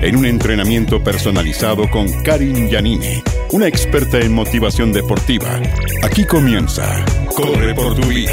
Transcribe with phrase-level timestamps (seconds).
[0.00, 5.60] en un entrenamiento personalizado con Karin Giannini, una experta en motivación deportiva.
[6.02, 8.32] Aquí comienza Corre por tu vida.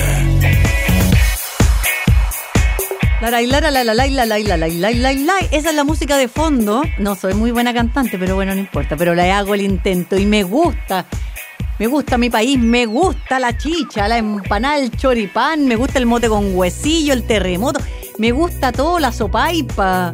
[5.52, 6.84] Esa es la música de fondo.
[6.99, 8.95] No soy muy buena cantante, pero bueno, no importa.
[8.97, 11.05] Pero la hago el intento y me gusta.
[11.80, 16.05] Me gusta mi país, me gusta la chicha, la empanada, el choripán, me gusta el
[16.05, 17.81] mote con huesillo, el terremoto,
[18.17, 20.13] me gusta todo, la sopaipa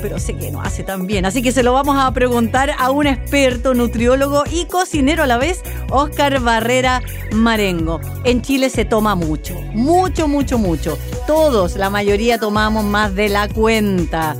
[0.00, 1.26] pero sé que no hace tan bien.
[1.26, 5.38] Así que se lo vamos a preguntar a un experto nutriólogo y cocinero a la
[5.38, 7.02] vez, Oscar Barrera
[7.32, 8.00] Marengo.
[8.24, 10.98] En Chile se toma mucho, mucho, mucho, mucho.
[11.26, 14.36] Todos, la mayoría tomamos más de la cuenta.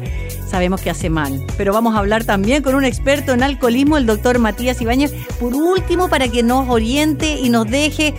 [0.51, 4.07] Sabemos que hace mal, pero vamos a hablar también con un experto en alcoholismo, el
[4.07, 8.15] doctor Matías Ibáñez, por último, para que nos oriente y nos deje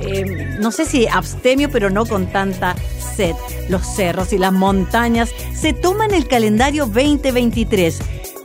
[0.00, 2.74] eh, no sé si abstemio, pero no con tanta
[3.16, 3.34] sed.
[3.68, 7.98] Los cerros y las montañas se toman el calendario 2023.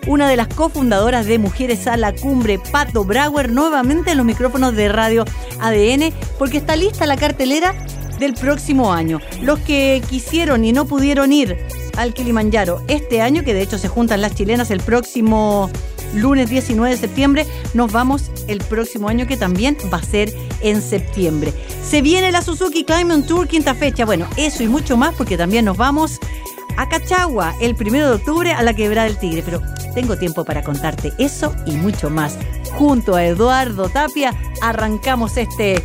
[0.08, 4.76] Una de las cofundadoras de Mujeres a la Cumbre, Pato Brauer, nuevamente en los micrófonos
[4.76, 5.24] de Radio
[5.62, 7.74] ADN, porque está lista la cartelera
[8.20, 9.20] del próximo año.
[9.42, 11.58] Los que quisieron y no pudieron ir
[11.96, 15.70] al Kilimanjaro este año, que de hecho se juntan las chilenas el próximo
[16.16, 17.48] lunes 19 de septiembre.
[17.74, 21.54] Nos vamos el próximo año que también va a ser en septiembre.
[21.84, 24.06] Se viene la Suzuki Climate Tour quinta fecha.
[24.06, 26.20] Bueno, eso y mucho más porque también nos vamos
[26.78, 29.44] a Cachagua el primero de octubre a la Quebrada del Tigre.
[29.44, 29.62] Pero
[29.94, 32.38] tengo tiempo para contarte eso y mucho más.
[32.78, 35.84] Junto a Eduardo Tapia arrancamos este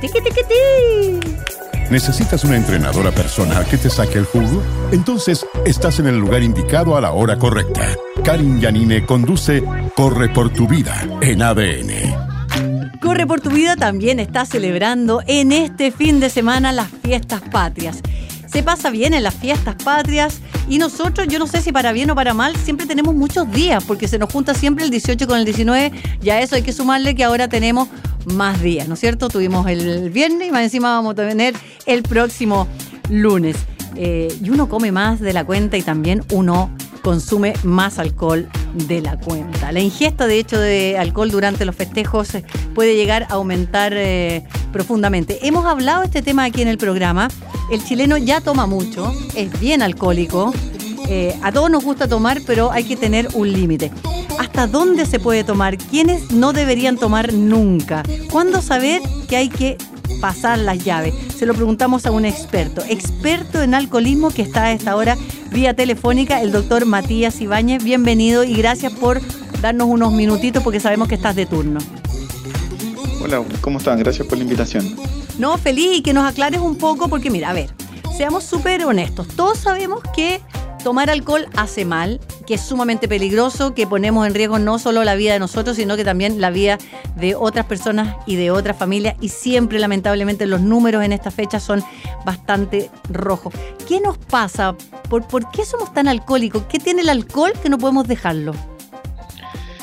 [0.00, 1.63] tiqui tiqui.
[1.90, 4.62] ¿Necesitas una entrenadora personal que te saque el jugo?
[4.90, 7.82] Entonces estás en el lugar indicado a la hora correcta.
[8.24, 9.62] Karin Yanine conduce
[9.94, 13.00] Corre por tu vida en ADN.
[13.00, 18.00] Corre por tu vida también está celebrando en este fin de semana las fiestas patrias.
[18.46, 22.10] Se pasa bien en las fiestas patrias y nosotros, yo no sé si para bien
[22.10, 25.38] o para mal, siempre tenemos muchos días porque se nos junta siempre el 18 con
[25.38, 25.92] el 19
[26.22, 27.88] y a eso hay que sumarle que ahora tenemos
[28.26, 29.28] más días, ¿no es cierto?
[29.28, 31.54] Tuvimos el viernes y más encima vamos a tener
[31.86, 32.66] el próximo
[33.10, 33.56] lunes.
[33.96, 36.70] Eh, y uno come más de la cuenta y también uno
[37.04, 39.70] consume más alcohol de la cuenta.
[39.70, 42.44] La ingesta, de hecho, de alcohol durante los festejos eh,
[42.74, 44.42] puede llegar a aumentar eh,
[44.72, 45.46] profundamente.
[45.46, 47.28] Hemos hablado de este tema aquí en el programa.
[47.70, 50.52] El chileno ya toma mucho, es bien alcohólico.
[51.42, 53.92] a todos nos gusta tomar, pero hay que tener un límite.
[54.38, 55.76] ¿Hasta dónde se puede tomar?
[55.76, 58.02] ¿Quiénes no deberían tomar nunca?
[58.32, 59.76] ¿Cuándo saber que hay que
[60.20, 61.14] pasar las llaves?
[61.36, 65.16] Se lo preguntamos a un experto, experto en alcoholismo que está a esta hora
[65.54, 67.82] vía telefónica, el doctor Matías Ibáñez.
[67.82, 69.20] Bienvenido y gracias por
[69.62, 71.78] darnos unos minutitos porque sabemos que estás de turno.
[73.22, 74.00] Hola, ¿cómo están?
[74.00, 74.96] Gracias por la invitación.
[75.38, 77.70] No, feliz y que nos aclares un poco porque mira, a ver,
[78.16, 79.28] seamos súper honestos.
[79.28, 80.40] Todos sabemos que
[80.82, 85.14] tomar alcohol hace mal, que es sumamente peligroso, que ponemos en riesgo no solo la
[85.14, 86.78] vida de nosotros, sino que también la vida
[87.16, 89.16] de otras personas y de otras familias.
[89.20, 91.82] Y siempre, lamentablemente, los números en esta fecha son
[92.24, 93.54] bastante rojos.
[93.86, 94.74] ¿Qué nos pasa?
[95.08, 96.64] ¿Por, por qué somos tan alcohólicos?
[96.64, 98.52] ¿Qué tiene el alcohol que no podemos dejarlo?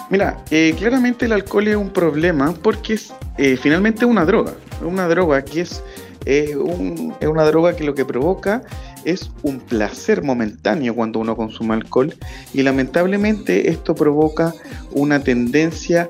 [0.09, 4.53] Mira, eh, claramente el alcohol es un problema porque es eh, finalmente una droga.
[4.81, 5.81] Una droga que es,
[6.25, 8.61] es una droga que lo que provoca
[9.05, 12.13] es un placer momentáneo cuando uno consume alcohol
[12.53, 14.53] y lamentablemente esto provoca
[14.91, 16.09] una tendencia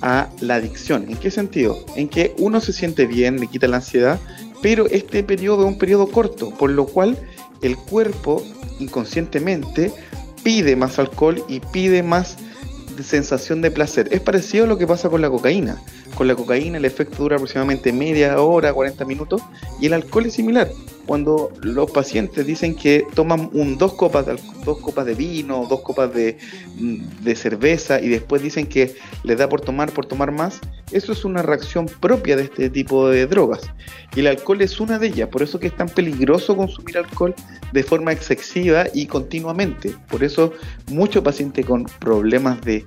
[0.00, 1.06] a la adicción.
[1.08, 1.78] ¿En qué sentido?
[1.96, 4.18] En que uno se siente bien, le quita la ansiedad,
[4.60, 7.16] pero este periodo es un periodo corto, por lo cual
[7.62, 8.42] el cuerpo
[8.80, 9.92] inconscientemente
[10.42, 12.36] pide más alcohol y pide más
[13.02, 14.08] sensación de placer.
[14.10, 15.80] Es parecido a lo que pasa con la cocaína.
[16.14, 19.42] Con la cocaína el efecto dura aproximadamente media hora, 40 minutos,
[19.80, 20.68] y el alcohol es similar
[21.06, 25.80] cuando los pacientes dicen que toman un, dos, copas de, dos copas de vino, dos
[25.80, 26.38] copas de,
[26.78, 28.94] mm, de, cerveza y después dicen que
[29.24, 30.60] les da por tomar, por tomar más,
[30.92, 33.62] eso es una reacción propia de este tipo de drogas.
[34.14, 37.34] Y el alcohol es una de ellas, por eso que es tan peligroso consumir alcohol
[37.72, 39.94] de forma excesiva y continuamente.
[40.08, 40.52] Por eso
[40.90, 42.84] muchos pacientes con problemas de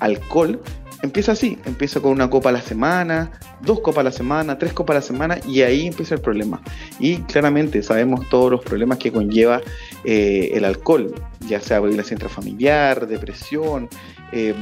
[0.00, 0.60] alcohol
[1.02, 4.72] empieza así, empieza con una copa a la semana, dos copas a la semana, tres
[4.72, 6.60] copas a la semana y ahí empieza el problema.
[6.98, 9.60] Y claramente sabemos todos los problemas que conlleva
[10.04, 13.88] eh, el alcohol, ya sea violencia intrafamiliar, depresión,
[14.32, 14.54] em,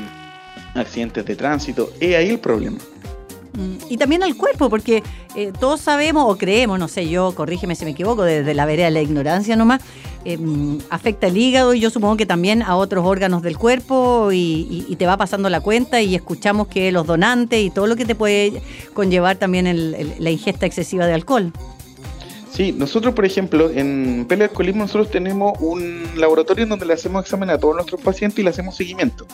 [0.75, 1.93] accidentes de tránsito.
[2.01, 2.79] Es ahí el problema.
[3.57, 5.03] Mm, y también al cuerpo, porque
[5.37, 8.87] eh, todos sabemos o creemos, no sé, yo, corrígeme si me equivoco, desde la vereda
[8.87, 9.81] de la ignorancia nomás,
[10.25, 14.31] eh, mm, afecta el hígado y yo supongo que también a otros órganos del cuerpo
[14.33, 18.05] y, te va pasando la cuenta y escuchamos que los donantes y todo lo que
[18.05, 18.63] te puede
[18.93, 21.53] conllevar también la ingesta excesiva de alcohol.
[22.53, 27.51] Sí, nosotros, por ejemplo, en Alcoholismo nosotros tenemos un laboratorio en donde le hacemos examen
[27.51, 29.27] a todos nuestros pacientes y le hacemos seguimiento.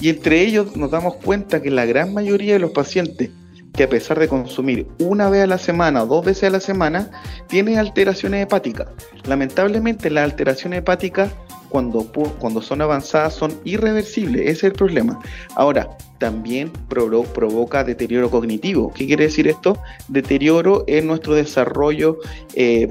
[0.00, 3.30] Y entre ellos nos damos cuenta que la gran mayoría de los pacientes
[3.74, 6.60] que a pesar de consumir una vez a la semana o dos veces a la
[6.60, 7.10] semana,
[7.48, 8.88] tiene alteraciones hepáticas.
[9.26, 11.30] Lamentablemente las alteraciones hepáticas
[11.68, 12.06] cuando,
[12.38, 15.18] cuando son avanzadas son irreversibles, ese es el problema.
[15.56, 18.92] Ahora, también provoca deterioro cognitivo.
[18.94, 19.76] ¿Qué quiere decir esto?
[20.06, 22.18] Deterioro en nuestro desarrollo
[22.54, 22.88] eh,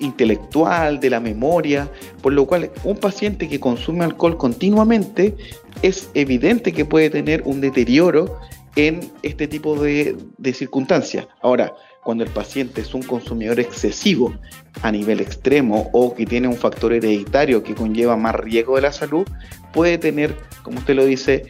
[0.00, 1.88] intelectual, de la memoria,
[2.20, 5.36] por lo cual un paciente que consume alcohol continuamente
[5.82, 8.40] es evidente que puede tener un deterioro
[8.76, 10.16] en este tipo de,
[10.52, 11.26] circunstancias.
[11.42, 11.74] Ahora,
[12.04, 14.34] cuando el paciente es un consumidor excesivo
[14.82, 18.92] a nivel extremo o que tiene un factor hereditario que conlleva más riesgo de la
[18.92, 19.26] salud,
[19.72, 21.46] puede tener, como usted lo dice,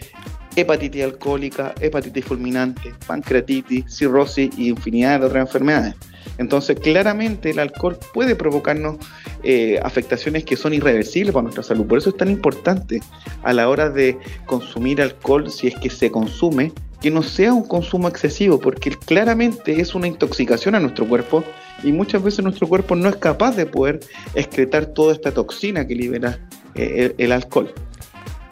[0.55, 5.95] hepatitis alcohólica, hepatitis fulminante, pancreatitis, cirrosis y infinidad de otras enfermedades.
[6.39, 8.97] Entonces, claramente el alcohol puede provocarnos
[9.43, 11.87] eh, afectaciones que son irreversibles para nuestra salud.
[11.87, 13.01] Por eso es tan importante
[13.43, 17.65] a la hora de consumir alcohol, si es que se consume, que no sea un
[17.67, 21.45] consumo excesivo, porque claramente es una intoxicación a nuestro cuerpo
[21.83, 24.01] y muchas veces nuestro cuerpo no es capaz de poder
[24.35, 26.39] excretar toda esta toxina que libera
[26.75, 27.73] eh, el, alcohol.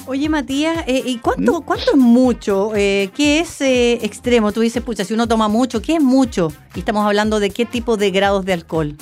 [0.07, 1.65] Oye, Matías, eh, ¿y cuánto, ¿Mm?
[1.65, 2.73] cuánto es mucho?
[2.75, 4.53] Eh, ¿Qué es extremo?
[4.53, 6.53] Tú dices, pucha, si uno toma mucho, ¿qué es mucho?
[6.75, 8.97] Y estamos hablando de qué tipo de grados de alcohol.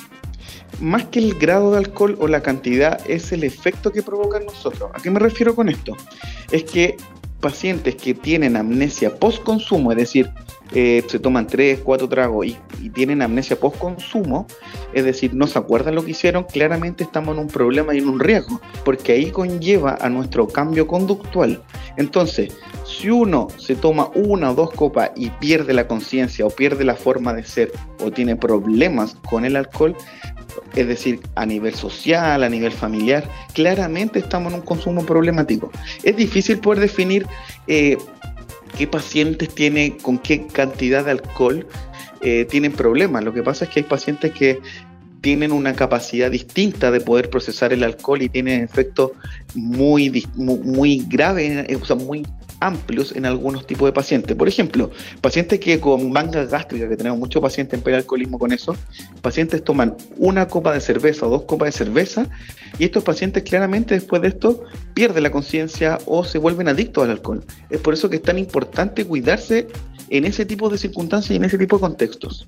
[0.79, 4.45] Más que el grado de alcohol o la cantidad, es el efecto que provoca en
[4.45, 4.89] nosotros.
[4.93, 5.95] ¿A qué me refiero con esto?
[6.51, 6.97] Es que
[7.43, 10.31] pacientes que tienen amnesia post-consumo, es decir,
[10.73, 12.57] eh, se toman 3, 4 tragos y,
[12.93, 14.45] tienen amnesia post-consumo,
[14.93, 18.07] es decir, no se acuerdan lo que hicieron, claramente estamos en un problema y en
[18.07, 21.63] un riesgo, porque ahí conlleva a nuestro cambio conductual.
[21.97, 22.53] Entonces,
[22.85, 26.95] si uno se toma una o dos copas y pierde la conciencia o pierde la
[26.95, 27.71] forma de ser
[28.03, 29.95] o tiene problemas con el alcohol,
[30.75, 35.71] es decir, a nivel social, a nivel familiar, claramente estamos en un consumo problemático.
[36.03, 37.25] Es difícil poder definir
[37.67, 37.97] eh,
[38.77, 41.67] qué pacientes tienen, con qué cantidad de alcohol
[42.21, 43.23] eh, tienen problemas.
[43.23, 44.59] Lo que pasa es que hay pacientes que
[45.21, 49.11] tienen una capacidad distinta de poder procesar el alcohol y tienen efectos
[49.55, 52.25] muy, muy, muy graves, o sea, muy
[52.65, 54.35] amplios en algunos tipos de pacientes.
[54.35, 58.75] Por ejemplo, pacientes que con manga gástrica, que tenemos muchos pacientes en alcoholismo con eso,
[59.21, 62.27] pacientes toman una copa de cerveza o dos copas de cerveza
[62.79, 64.63] y estos pacientes claramente después de esto
[64.93, 67.43] pierden la conciencia o se vuelven adictos al alcohol.
[67.69, 69.67] Es por eso que es tan importante cuidarse
[70.09, 72.45] en ese tipo de circunstancias y en ese tipo de contextos.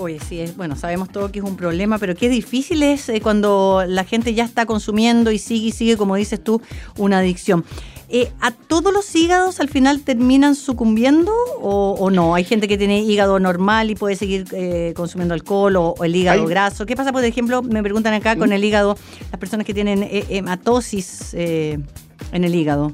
[0.00, 3.20] Oye, sí, es, bueno, sabemos todo que es un problema, pero qué difícil es eh,
[3.20, 6.62] cuando la gente ya está consumiendo y sigue y sigue, como dices tú,
[6.96, 7.66] una adicción.
[8.12, 12.34] Eh, ¿A todos los hígados al final terminan sucumbiendo o, no?
[12.34, 16.44] Hay gente que tiene hígado normal y puede seguir eh, consumiendo alcohol o, el hígado
[16.46, 16.86] graso.
[16.86, 18.96] ¿Qué pasa, por ejemplo, me preguntan acá con el hígado,
[19.30, 21.84] las personas que tienen hematosis en
[22.32, 22.92] el hígado?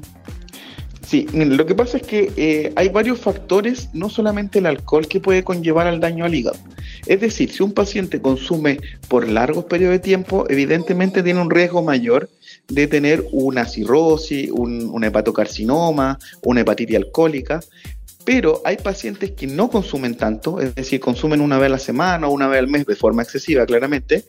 [1.07, 5.21] Sí, lo que pasa es que eh, hay varios factores, no solamente el alcohol, que
[5.21, 6.57] puede conllevar al daño al hígado.
[7.05, 11.81] Es decir, si un paciente consume por largos periodos de tiempo, evidentemente tiene un riesgo
[11.81, 12.29] mayor
[12.67, 17.61] de tener una cirrosis, un, hepatocarcinoma, una hepatitis alcohólica,
[18.25, 22.27] pero hay pacientes que no consumen tanto, es decir, consumen una vez a la semana
[22.27, 24.25] o una vez al mes de forma excesiva, claramente,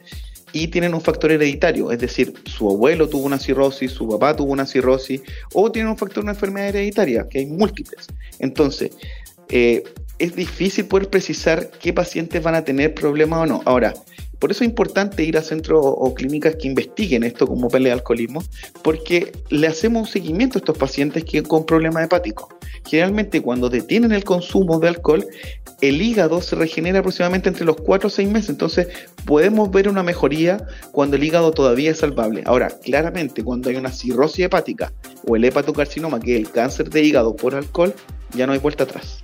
[0.52, 4.52] y tienen un factor hereditario, es decir, su abuelo tuvo una cirrosis, su papá tuvo
[4.52, 8.06] una cirrosis, o tienen un factor de una enfermedad hereditaria, que hay múltiples.
[8.38, 8.90] Entonces,
[9.50, 9.82] eh,
[10.18, 13.62] es difícil poder precisar qué pacientes van a tener problemas o no.
[13.64, 13.94] Ahora,
[14.38, 18.42] por eso es importante ir a centros o clínicas que investiguen esto como pelea alcoholismo,
[18.82, 22.48] porque le hacemos un seguimiento a estos pacientes que con problemas hepáticos.
[22.86, 25.26] Generalmente cuando detienen el consumo de alcohol,
[25.80, 28.88] el hígado se regenera aproximadamente entre los 4 o 6 meses, entonces
[29.24, 32.42] podemos ver una mejoría cuando el hígado todavía es salvable.
[32.46, 34.92] Ahora, claramente cuando hay una cirrosis hepática
[35.26, 37.94] o el hepatocarcinoma, que es el cáncer de hígado por alcohol,
[38.34, 39.18] ya no hay vuelta atrás.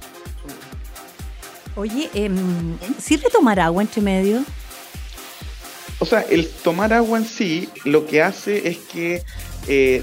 [1.76, 2.30] Oye, eh,
[3.00, 4.44] ¿sirve tomar agua entre medio?
[5.99, 9.23] O sea, el tomar agua en sí lo que hace es que
[9.66, 10.02] eh,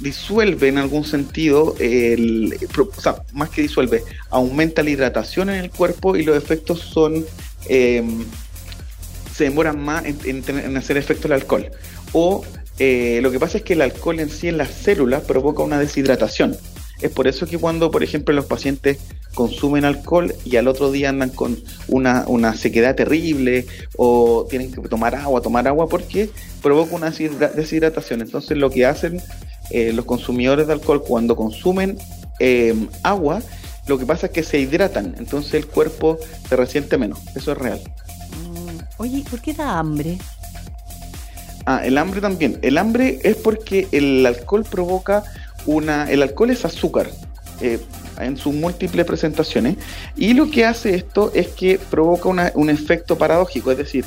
[0.00, 5.70] disuelve en algún sentido, el, o sea, más que disuelve, aumenta la hidratación en el
[5.70, 7.26] cuerpo y los efectos son,
[7.68, 8.24] em,
[9.34, 11.70] se demoran más en, hacer efecto el alcohol.
[12.12, 12.44] O
[12.78, 15.78] eh, lo que pasa es que el alcohol en sí en las células provoca una
[15.78, 16.56] deshidratación.
[17.00, 18.98] Es por eso que cuando, por ejemplo, los pacientes
[19.34, 24.80] consumen alcohol y al otro día andan con una, una sequedad terrible o tienen que
[24.88, 26.30] tomar agua, tomar agua, porque
[26.62, 28.22] provoca una deshidratación.
[28.22, 29.20] Entonces lo que hacen
[29.70, 31.98] eh, los consumidores de alcohol cuando consumen
[32.38, 33.42] eh, agua,
[33.86, 37.20] lo que pasa es que se hidratan, entonces el cuerpo se resiente menos.
[37.34, 37.80] Eso es real.
[38.32, 40.18] Mm, oye, ¿por qué da hambre?
[41.66, 42.58] Ah, el hambre también.
[42.62, 45.24] El hambre es porque el alcohol provoca
[45.66, 46.10] una...
[46.10, 47.10] El alcohol es azúcar.
[47.60, 47.80] Eh,
[48.20, 49.76] en sus múltiples presentaciones
[50.16, 54.04] y lo que hace esto es que provoca un efecto paradójico, es decir,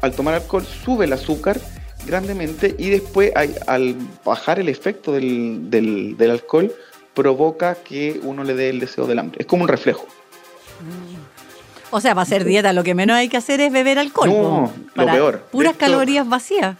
[0.00, 1.60] al tomar alcohol sube el azúcar
[2.06, 3.32] grandemente y después
[3.66, 6.72] al bajar el efecto del, del, alcohol
[7.14, 9.38] provoca que uno le dé el deseo del hambre.
[9.40, 10.06] Es como un reflejo.
[11.90, 14.28] O sea, para hacer dieta lo que menos hay que hacer es beber alcohol.
[14.28, 15.40] No, lo peor.
[15.50, 16.76] Puras calorías vacías.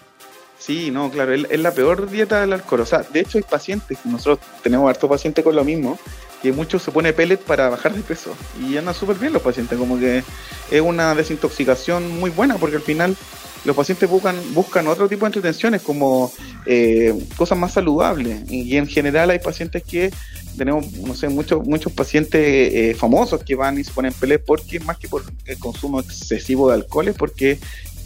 [0.65, 2.83] Sí, no, claro, es, la peor dieta del alcohol.
[2.83, 5.99] O sea, de hecho hay pacientes, nosotros tenemos hartos pacientes con lo mismo,
[6.41, 9.77] que muchos se pone pellet para bajar de peso y andan súper bien los pacientes,
[9.77, 10.23] como que
[10.71, 13.17] es una desintoxicación muy buena porque al final
[13.65, 16.33] los pacientes buscan, buscan otro tipo de entretenciones como
[16.67, 20.13] eh, cosas más saludables y en general hay pacientes que
[20.59, 24.81] tenemos, no sé, muchos muchos pacientes eh, famosos que van y se ponen pellet porque
[24.81, 27.59] más que por el consumo excesivo de alcoholes porque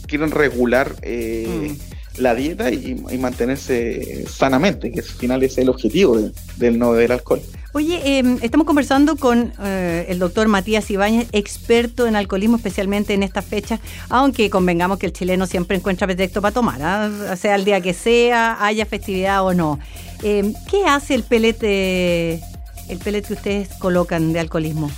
[0.05, 1.97] quieren regular eh, mm.
[2.17, 6.19] La dieta y, mantenerse sanamente, que al final es el objetivo
[6.57, 7.41] del no beber alcohol.
[7.73, 13.23] Oye, em, estamos conversando con eh, el doctor Matías Ibáñez, experto en alcoholismo, especialmente en
[13.23, 17.35] estas fechas, aunque convengamos que el chileno siempre encuentra pretexto para tomar, ¿ah?
[17.35, 19.79] sea el día que sea, haya festividad o no.
[20.23, 24.89] Em, ¿Qué hace el pellet, el pellet que ustedes colocan de alcoholismo?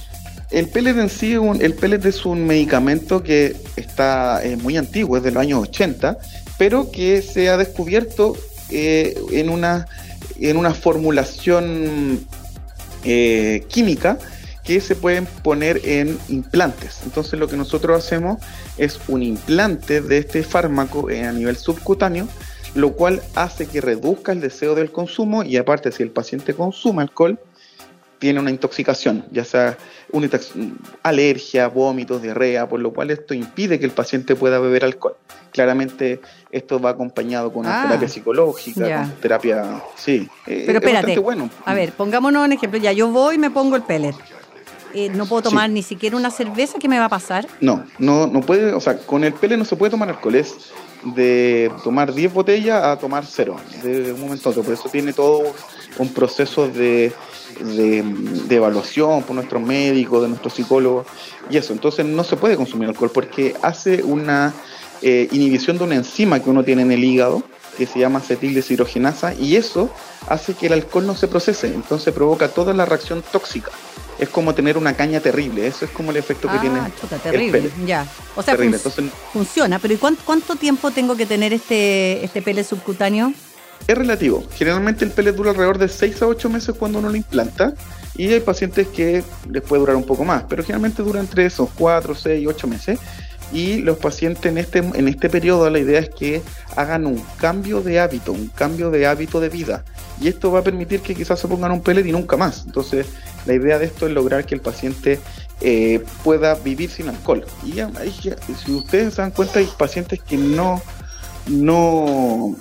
[0.52, 5.24] El pellet en sí, el pellet es un medicamento que está eh, muy antiguo, es
[5.24, 6.18] de los años 80,
[6.60, 8.36] pero que se ha descubierto
[8.70, 9.88] eh, en una
[10.40, 12.20] en una formulación
[13.04, 14.20] eh, química
[14.64, 17.00] que se pueden poner en implantes.
[17.04, 18.38] Entonces lo que nosotros hacemos
[18.78, 22.28] es un implante de este fármaco eh, a nivel subcutáneo,
[22.76, 27.02] lo cual hace que reduzca el deseo del consumo y aparte si el paciente consume
[27.02, 27.40] alcohol,
[28.20, 29.78] tiene una intoxicación, ya sea
[30.12, 30.30] una
[31.04, 35.16] alergia, vómitos, diarrea, por lo cual esto impide que el paciente pueda beber alcohol.
[35.52, 36.20] Claramente
[36.52, 40.28] esto va acompañado con una ah, terapia psicológica, con terapia, sí.
[40.46, 41.50] Eh, Pero espérate, bueno.
[41.66, 44.16] a ver, pongámonos un ejemplo, ya yo voy y me pongo el pellet.
[44.94, 47.48] Eh, no puedo tomar ni siquiera una cerveza, ¿qué me va a pasar?
[47.62, 50.72] No, no, no puede, o sea, con el pellet no se puede tomar alcohol, es
[51.16, 55.14] de tomar 10 botellas a tomar cero, de un momento a otro, por eso tiene
[55.14, 55.54] todo
[55.98, 57.14] un proceso de
[57.60, 58.04] de,
[58.50, 61.08] evaluación por nuestros médicos, de nuestros psicólogos
[61.50, 61.74] y eso.
[61.74, 64.54] Entonces no se puede consumir alcohol porque hace una
[65.02, 67.44] eh, inhibición de una enzima que uno tiene en el hígado
[67.78, 69.90] que se llama acetildeshidrogenasa y eso
[70.28, 73.72] hace que el alcohol no se procese, entonces provoca toda la reacción tóxica.
[74.20, 76.80] Es como tener una caña terrible, eso es como el efecto que ah, tiene.
[77.24, 78.06] terrible, ya.
[78.36, 78.58] O sea,
[79.32, 83.34] funciona, pero ¿y cuánto, tiempo tengo que tener este, este pele subcutáneo?
[83.88, 84.44] Es relativo.
[84.54, 87.74] Generalmente el pellet dura alrededor de 6 a 8 meses cuando uno lo implanta
[88.16, 91.70] y hay pacientes que les puede durar un poco más, pero generalmente duran entre esos
[91.78, 93.00] 4, 6, 8 meses.
[93.52, 96.42] Y los pacientes en este, en este periodo la idea es que
[96.76, 99.84] hagan un cambio de hábito, un cambio de hábito de vida.
[100.22, 102.64] Y esto va a permitir que quizás se pongan un pellet y nunca más.
[102.66, 103.08] Entonces
[103.48, 105.20] la idea de esto es lograr que el paciente
[105.62, 107.46] eh, pueda vivir sin alcohol.
[107.66, 107.74] Y
[108.54, 110.82] si ustedes se dan cuenta hay pacientes que no,
[111.48, 112.56] no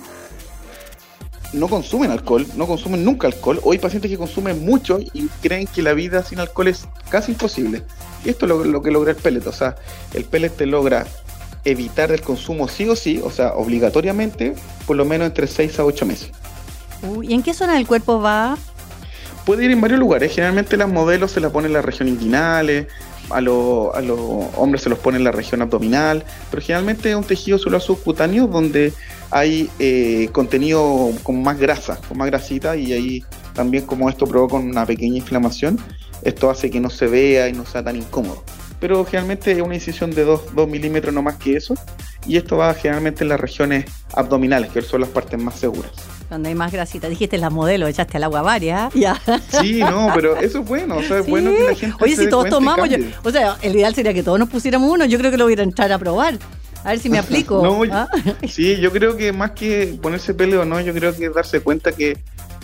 [1.53, 5.67] no consumen alcohol, no consumen nunca alcohol, o hay pacientes que consumen mucho y creen
[5.67, 7.83] que la vida sin alcohol es casi imposible.
[8.23, 9.75] Y esto es lo, que logra el pellet, o sea,
[10.13, 11.07] el pellet te logra
[11.65, 15.85] evitar el consumo sí o sí, o sea, obligatoriamente, por lo menos entre 6 a
[15.85, 16.31] 8 meses.
[17.23, 18.57] ¿Y en qué zona del cuerpo va?
[19.45, 22.87] Puede ir en varios lugares, generalmente las modelos se la ponen en la región inguinales,
[23.29, 23.89] a, los
[24.55, 28.47] hombres se los pone en la región abdominal, pero generalmente es un tejido celular subcutáneo
[28.47, 28.93] donde
[29.31, 34.55] hay eh, contenido con más grasa, con más grasita y ahí también como esto provoca
[34.55, 35.79] una pequeña inflamación,
[36.23, 38.43] esto hace que no se vea y no sea tan incómodo.
[38.79, 41.75] Pero generalmente es una incisión de 2, milímetros no más que eso
[42.25, 45.91] y esto va generalmente en las regiones abdominales, que son las partes más seguras.
[46.29, 47.09] Donde hay más grasita.
[47.09, 48.93] Dijiste la modelo, echaste al agua varias.
[48.99, 49.19] Ya.
[49.61, 50.97] Sí, no, pero eso es bueno.
[50.97, 51.95] O sea, es bueno que la gente.
[52.01, 52.89] Oye, si todos tomamos,
[53.23, 55.05] o sea, el ideal sería que todos nos pusiéramos uno.
[55.05, 56.37] Yo creo que lo voy a entrar a probar.
[56.83, 57.61] A ver si me aplico.
[57.63, 58.07] no, ¿Ah?
[58.47, 61.91] Sí, yo creo que más que ponerse pelo o no, yo creo que darse cuenta
[61.91, 62.17] que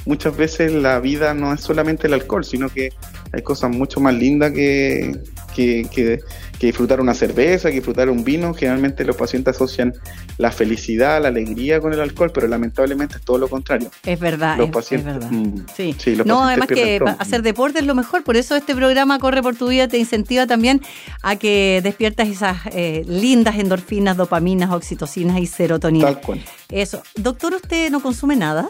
[0.06, 2.94] muchas veces la vida no es solamente el alcohol, sino que
[3.32, 5.18] hay cosas mucho más lindas que,
[5.56, 6.20] que, que,
[6.60, 8.54] disfrutar una cerveza, que disfrutar un vino.
[8.54, 9.94] Generalmente los pacientes asocian
[10.38, 13.90] la felicidad, la alegría con el alcohol, pero lamentablemente es todo lo contrario.
[14.04, 15.32] Es verdad, los es, pacientes, verdad.
[15.32, 15.96] mm, sí.
[15.98, 17.16] sí, los no, además que todo.
[17.20, 20.48] hacer deporte es lo mejor, por eso este programa Corre por tu vida te incentiva
[20.48, 20.82] también
[21.22, 26.06] a que despiertas esas eh, lindas endorfinas, dopaminas, oxitocinas y serotonina.
[26.06, 26.44] Tal cual.
[26.70, 27.02] Eso.
[27.16, 28.70] Doctor, ¿usted no consume nada?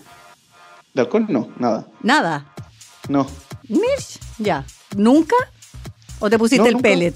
[0.94, 1.88] De alcohol no, nada.
[2.01, 2.46] Nada.
[3.10, 3.27] No.
[3.68, 4.65] Mirch, ya.
[4.96, 5.36] ¿Nunca?
[6.20, 7.15] ¿O te pusiste No, el pellet?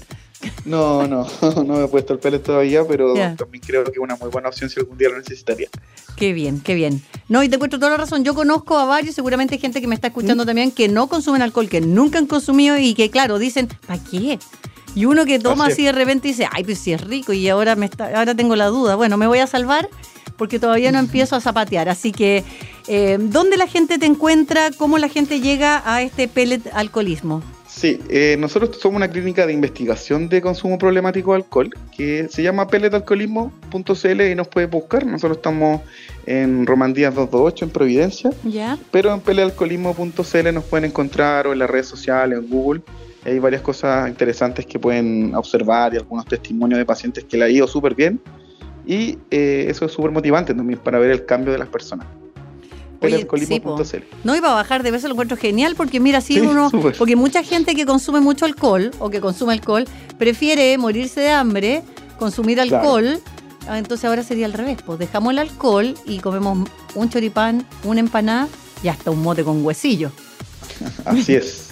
[0.70, 1.26] No, no,
[1.64, 4.48] no me he puesto el pellet todavía, pero también creo que es una muy buena
[4.48, 5.68] opción si algún día lo necesitaría.
[6.16, 7.02] Qué bien, qué bien.
[7.28, 8.22] No, y te encuentro toda la razón.
[8.22, 10.12] Yo conozco a varios, seguramente hay gente que me está ¿Mm?
[10.12, 14.00] escuchando también, que no consumen alcohol, que nunca han consumido y que, claro, dicen, ¿para
[14.02, 14.38] qué?
[14.94, 17.48] Y uno que toma Así así, de repente dice, ay, pues sí es rico y
[17.48, 18.94] ahora, me está, ahora tengo la duda.
[18.94, 19.88] Bueno, me voy a salvar
[20.36, 21.88] porque todavía no empiezo a zapatear.
[21.88, 22.44] Así que,
[22.86, 24.70] eh, ¿dónde la gente te encuentra?
[24.76, 27.42] ¿Cómo la gente llega a este pellet alcoholismo?
[27.80, 32.42] Sí, eh, nosotros somos una clínica de investigación de consumo problemático de alcohol que se
[32.42, 35.06] llama pelletalcoholismo.cl y nos puede buscar.
[35.06, 35.80] Nosotros estamos
[36.26, 38.76] en Romandías 228 en Providencia, ¿Ya?
[38.90, 42.82] pero en pelletalcoholismo.cl nos pueden encontrar o en las redes sociales, en Google.
[43.24, 47.48] Hay varias cosas interesantes que pueden observar y algunos testimonios de pacientes que le ha
[47.48, 48.20] ido súper bien.
[48.84, 52.06] Y eh, eso es súper motivante también para ver el cambio de las personas.
[54.24, 57.16] No iba a bajar de peso, lo encuentro genial porque mira, si Sí, uno, porque
[57.16, 59.84] mucha gente que consume mucho alcohol o que consume alcohol
[60.18, 61.82] prefiere morirse de hambre,
[62.18, 62.76] consumir Claro.
[62.76, 63.20] alcohol.
[63.68, 68.00] Ah, Entonces ahora sería al revés, pues dejamos el alcohol y comemos un choripán, una
[68.00, 68.48] empanada
[68.82, 70.10] y hasta un mote con huesillo.
[71.04, 71.68] Así es.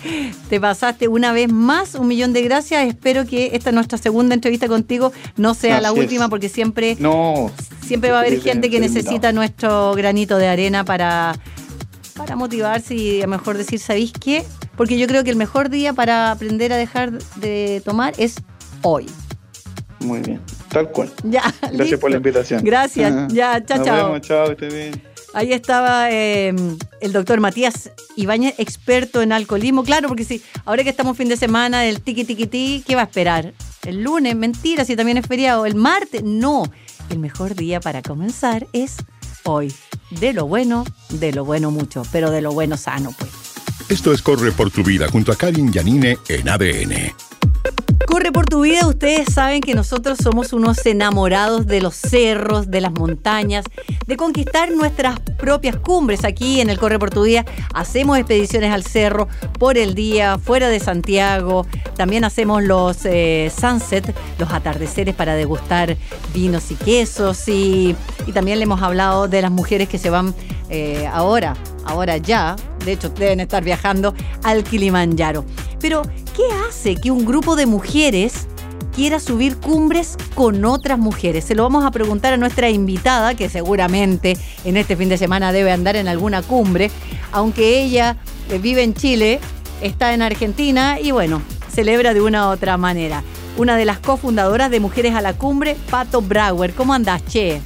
[0.51, 2.87] Te pasaste una vez más, un millón de gracias.
[2.87, 5.99] Espero que esta nuestra segunda entrevista contigo no sea la es.
[5.99, 7.51] última porque siempre No.
[7.87, 11.35] Siempre va a haber gente que necesita nuestro granito de arena para,
[12.15, 14.45] para motivarse y a lo mejor decir, ¿sabéis qué?
[14.77, 18.37] Porque yo creo que el mejor día para aprender a dejar de tomar es
[18.83, 19.07] hoy.
[20.01, 20.41] Muy bien.
[20.69, 21.11] Tal cual.
[21.25, 21.99] Ya, Gracias listo.
[22.01, 22.63] por la invitación.
[22.63, 23.33] Gracias.
[23.33, 23.97] Ya, chao, Nos chao.
[24.09, 25.08] vemos, chao, que estés bien.
[25.35, 26.55] Ahí estaba eh,
[27.01, 29.85] el doctor Matías Ibáñez, experto en alcoholismo.
[29.85, 33.03] Claro, porque si ahora que estamos fin de semana del tiki tiki ti, ¿qué va
[33.03, 33.53] a esperar?
[33.85, 35.67] El lunes, mentira, si también es feriado.
[35.67, 36.65] El martes, no.
[37.11, 38.97] El mejor día para comenzar es
[39.45, 39.73] hoy.
[40.11, 43.31] De lo bueno, de lo bueno mucho, pero de lo bueno sano, pues.
[43.89, 47.28] Esto es Corre por tu vida junto a Karin Yanine en ADN.
[48.19, 52.81] Corre por tu vida, ustedes saben que nosotros somos unos enamorados de los cerros, de
[52.81, 53.65] las montañas,
[54.09, 56.25] de conquistar nuestras propias cumbres.
[56.25, 59.29] Aquí en el Corre por tu vida hacemos expediciones al cerro
[59.61, 61.65] por el día, fuera de Santiago.
[61.95, 65.97] También hacemos los eh, sunset, los atardeceres para degustar
[66.35, 67.47] vinos y quesos.
[67.47, 67.95] Y,
[68.27, 70.35] y también le hemos hablado de las mujeres que se van
[70.71, 71.55] eh, ahora,
[71.89, 75.45] ahora ya, de hecho deben estar viajando al Kilimanjaro.
[75.81, 76.03] Pero,
[76.37, 78.47] ¿qué hace que un grupo de mujeres
[78.95, 81.45] quiera subir cumbres con otras mujeres?
[81.45, 85.53] Se lo vamos a preguntar a nuestra invitada, que seguramente en este fin de semana
[85.53, 86.91] debe andar en alguna cumbre,
[87.33, 88.17] aunque ella
[88.51, 89.41] eh, vive en Chile,
[89.81, 93.23] está en Argentina y bueno, celebra de una u otra manera.
[93.57, 96.75] Una de las cofundadoras de Mujeres a la Cumbre, Pato Brauer.
[96.75, 97.61] ¿Cómo andás, Che?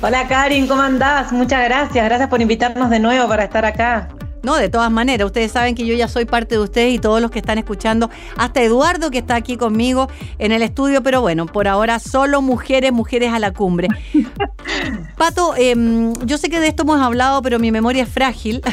[0.00, 1.32] Hola Karin, ¿cómo andás?
[1.32, 4.08] Muchas gracias, gracias por invitarnos de nuevo para estar acá.
[4.44, 7.20] No, de todas maneras, ustedes saben que yo ya soy parte de ustedes y todos
[7.20, 10.08] los que están escuchando, hasta Eduardo que está aquí conmigo
[10.38, 13.88] en el estudio, pero bueno, por ahora solo mujeres, mujeres a la cumbre.
[15.18, 18.62] Pato, em, yo sé que de esto hemos hablado, pero mi memoria es frágil.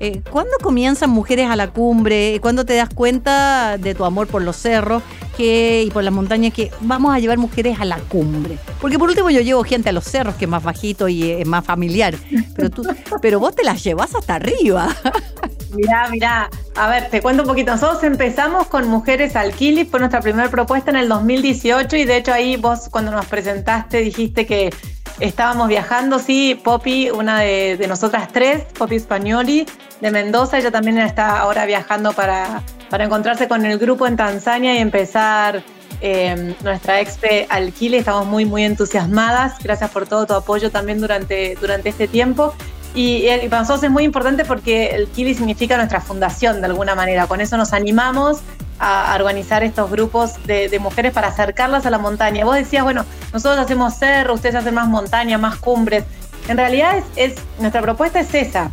[0.00, 2.38] Eh, ¿Cuándo comienzan mujeres a la cumbre?
[2.40, 5.02] ¿Cuándo te das cuenta de tu amor por los cerros
[5.38, 8.58] y por las montañas que vamos a llevar mujeres a la cumbre?
[8.80, 11.46] Porque por último yo llevo gente a los cerros que es más bajito y es
[11.46, 12.14] más familiar,
[12.56, 12.82] pero, tú,
[13.20, 14.88] pero vos te las llevas hasta arriba.
[15.70, 17.72] Mirá, mirá, a ver, te cuento un poquito.
[17.72, 22.16] Nosotros empezamos con Mujeres al Kili, fue nuestra primera propuesta en el 2018 y de
[22.16, 24.72] hecho ahí vos cuando nos presentaste dijiste que
[25.20, 29.66] estábamos viajando, sí, Poppy, una de, de nosotras tres, Poppy Spagnoli,
[30.00, 34.74] de Mendoza, ella también está ahora viajando para, para encontrarse con el grupo en Tanzania
[34.74, 35.62] y empezar
[36.00, 37.98] eh, nuestra expe al Kili.
[37.98, 39.58] Estamos muy, muy entusiasmadas.
[39.62, 42.54] Gracias por todo tu apoyo también durante, durante este tiempo.
[42.94, 46.94] Y, y para nosotros es muy importante porque el Kili significa nuestra fundación de alguna
[46.94, 47.26] manera.
[47.26, 48.40] Con eso nos animamos
[48.78, 52.44] a, organizar estos grupos de, mujeres para acercarlas a la montaña.
[52.44, 56.04] Vos decías, bueno, nosotros hacemos cerro, ustedes hacen más montaña, más cumbres.
[56.48, 58.70] En realidad es nuestra propuesta es esa.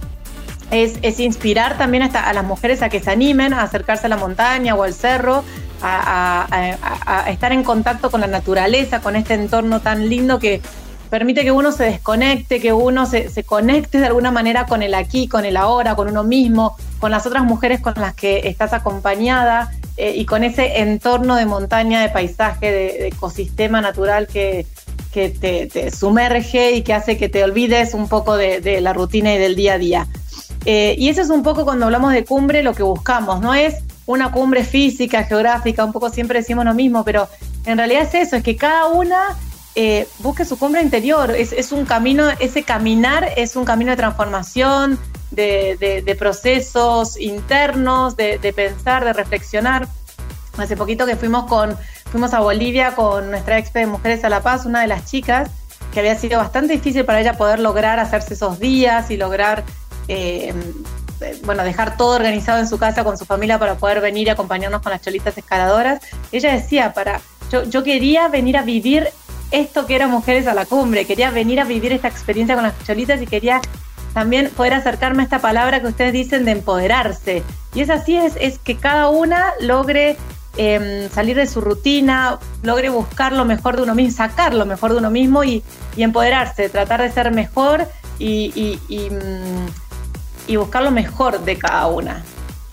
[0.71, 4.75] Es, inspirar también a las mujeres a que se animen a acercarse a la montaña
[4.75, 5.43] o al cerro,
[5.81, 10.61] a, estar en contacto con la naturaleza, con este entorno tan lindo que,
[11.09, 14.93] permite que uno se desconecte, que uno se, se, conecte de alguna manera con el
[14.93, 18.73] aquí, con el ahora, con uno mismo, con las otras mujeres con las que estás
[18.73, 19.71] acompañada.
[19.97, 24.65] eh, y con ese entorno de montaña, de paisaje, de, ecosistema natural que,
[25.13, 29.55] te, sumerge y que hace que te olvides un poco de, la rutina y del
[29.55, 30.07] día a día.
[30.65, 33.75] Eh, y eso es un poco cuando hablamos de cumbre lo que buscamos, no es
[34.07, 37.27] una cumbre física, geográfica, un poco siempre decimos lo mismo, pero
[37.65, 39.37] en realidad es eso, es que cada una
[39.75, 43.97] eh, busque su cumbre interior, es, es, un camino, ese caminar es un camino de
[43.97, 44.99] transformación,
[45.31, 49.87] de, procesos internos, de, pensar, de reflexionar.
[50.57, 51.75] Hace poquito que fuimos con,
[52.11, 55.49] fuimos a Bolivia con nuestra expe de Mujeres a la Paz, una de las chicas,
[55.93, 59.63] que había sido bastante difícil para ella poder lograr hacerse esos días y lograr
[60.07, 60.53] eh,
[61.43, 64.81] bueno, dejar todo organizado en su casa con su familia para poder venir y acompañarnos
[64.81, 66.01] con las cholitas escaladoras.
[66.31, 69.09] Ella decía, para, yo, yo quería venir a vivir
[69.51, 72.73] esto que era Mujeres a la Cumbre, quería venir a vivir esta experiencia con las
[72.85, 73.61] cholitas y quería
[74.13, 77.43] también poder acercarme a esta palabra que ustedes dicen de empoderarse.
[77.73, 80.17] Y es así, es, es que cada una logre
[80.55, 84.93] em, salir de su rutina, logre buscar lo mejor de uno mismo, sacar lo mejor
[84.93, 85.63] de uno mismo y,
[85.97, 87.87] empoderarse, tratar de ser mejor
[88.17, 89.09] y, mm, y,
[90.55, 92.23] buscar lo mejor de cada una.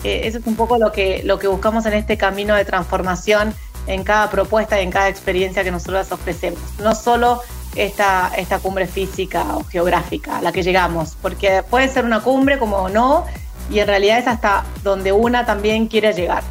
[0.04, 3.54] Eh, eso es un poco lo que, lo que buscamos en este camino de transformación
[3.86, 6.60] en cada propuesta y en cada experiencia que nosotros ofrecemos.
[6.80, 7.40] No solo
[7.74, 12.58] esta, esta cumbre física o geográfica a la que llegamos, porque puede ser una cumbre
[12.58, 13.24] como no,
[13.70, 16.42] y en realidad es hasta donde una también quiere llegar.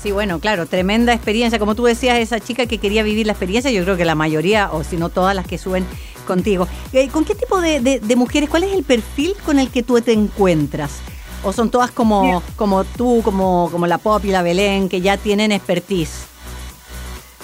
[0.00, 1.58] Sí, bueno, claro, tremenda experiencia.
[1.58, 4.68] Como tú decías, esa chica que quería vivir la experiencia, yo creo que la mayoría,
[4.70, 5.86] o si no todas las que suben
[6.24, 6.66] contigo.
[6.92, 10.12] Eh, ¿Con qué tipo de, mujeres, cuál es el perfil con el que tú te
[10.12, 10.92] encuentras?
[11.42, 15.16] ¿O son todas como, como tú, como, como la Pop y la Belén, que ya
[15.16, 16.26] tienen expertise?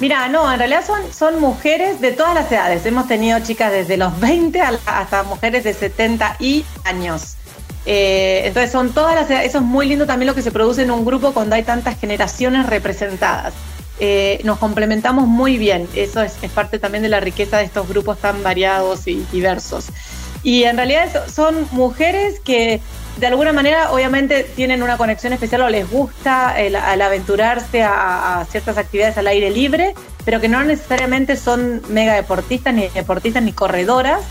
[0.01, 2.87] Mira, no, en realidad son, son mujeres de todas las edades.
[2.87, 7.37] Hemos tenido chicas desde los 20 hasta mujeres de 70 y años.
[7.85, 9.51] Eh, entonces son todas las edades.
[9.51, 11.99] Eso es muy lindo también lo que se produce en un grupo cuando hay tantas
[11.99, 13.53] generaciones representadas.
[14.00, 15.86] Eh, nos complementamos muy bien.
[15.94, 19.86] Eso es, es, parte también de la riqueza de estos grupos tan variados y diversos.
[20.42, 22.80] Y en realidad son mujeres que
[23.18, 28.78] de alguna manera obviamente tienen una conexión especial o les gusta el, aventurarse a, ciertas
[28.78, 34.22] actividades al aire libre, pero que no necesariamente son mega deportistas, ni deportistas, ni corredoras,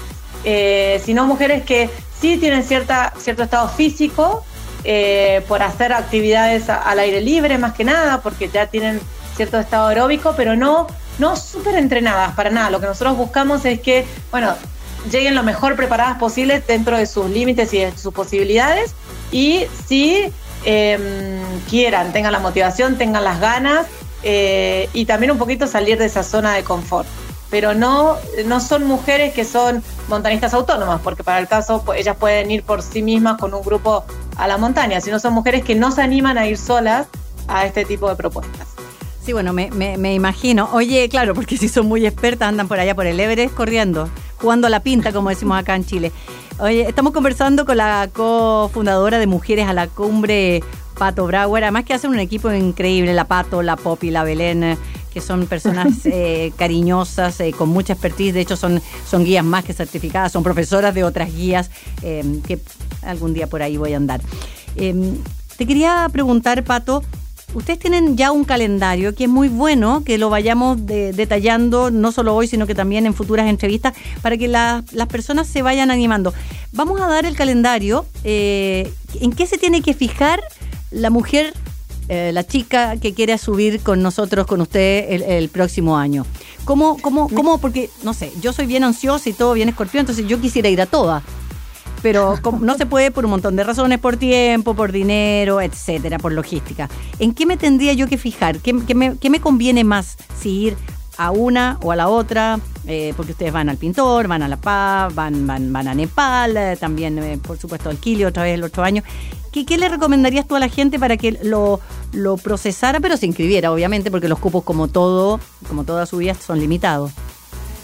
[0.43, 4.43] eh, sino mujeres que sí tienen cierta, cierto estado físico
[4.83, 8.99] eh, por hacer actividades al aire libre más que nada, porque ya tienen
[9.39, 10.85] cierto estado aeróbico, pero no,
[11.17, 12.69] no súper entrenadas para nada.
[12.69, 14.53] Lo que nosotros buscamos es que, bueno,
[15.09, 18.93] lleguen lo mejor preparadas posibles dentro de sus límites y de sus posibilidades.
[19.31, 20.29] Y si
[20.65, 23.87] em, quieran, tengan la motivación, tengan las ganas
[24.23, 27.07] eh, y también un poquito salir de esa zona de confort.
[27.49, 32.17] Pero no, no son mujeres que son montañistas autónomas, porque para el caso pues, ellas
[32.19, 34.03] pueden ir por sí mismas con un grupo
[34.35, 37.07] a la montaña, sino son mujeres que no se animan a ir solas
[37.47, 38.78] a este tipo de propuestas.
[39.29, 40.69] Sí, bueno, me, me imagino.
[40.73, 44.09] Oye, claro, porque si son muy expertas, andan por allá por el Everest corriendo
[44.41, 46.11] jugando a la pinta, como decimos acá en Chile.
[46.57, 50.63] Oye, estamos conversando con la cofundadora de Mujeres a la Cumbre,
[50.97, 51.63] Pato Brauer.
[51.63, 54.79] Además que hacen un equipo increíble, la Pato, la Popi, la Belén,
[55.13, 58.33] que son personas eh, cariñosas, eh, con mucha expertise.
[58.33, 61.69] De hecho, son, son guías más que certificadas, son profesoras de otras guías
[62.01, 62.57] eh, que
[63.03, 64.21] algún día por ahí voy a andar.
[64.75, 67.03] te quería preguntar, Pato,
[67.53, 72.35] Ustedes tienen ya un calendario que es muy bueno que lo vayamos detallando, no solo
[72.35, 76.33] hoy, sino que también en futuras entrevistas, para que las personas se vayan animando.
[76.73, 78.05] Vamos a dar el calendario.
[78.23, 80.41] Eh, ¿En qué se tiene que fijar
[80.91, 81.53] la mujer,
[82.07, 86.27] eh, la chica que quiere subir con nosotros, con usted el, próximo año?
[86.65, 87.57] ¿Cómo, cómo, cómo?
[87.57, 90.81] Porque, no sé, yo soy bien ansiosa y todo bien escorpión, entonces yo quisiera ir
[90.81, 91.23] a todas
[92.01, 96.31] pero no se puede por un montón de razones, por tiempo, por dinero, etcétera, por
[96.31, 96.89] logística.
[97.19, 98.59] ¿En qué me tendría yo que fijar?
[98.59, 100.17] ¿Qué, me, conviene más?
[100.39, 100.77] Si ir
[101.17, 104.57] a una o a la otra, eh, porque ustedes van al pintor, van a La
[104.57, 108.53] Paz, van, van, van a Nepal, eh, también, eh, por supuesto, al Kili otra vez
[108.55, 109.03] el otro año.
[109.51, 111.79] ¿Qué, ¿Qué, le recomendarías tú a la gente para que lo,
[112.13, 116.35] lo procesara, pero se inscribiera, obviamente, porque los cupos, como todo, como toda su vida,
[116.35, 117.11] son limitados?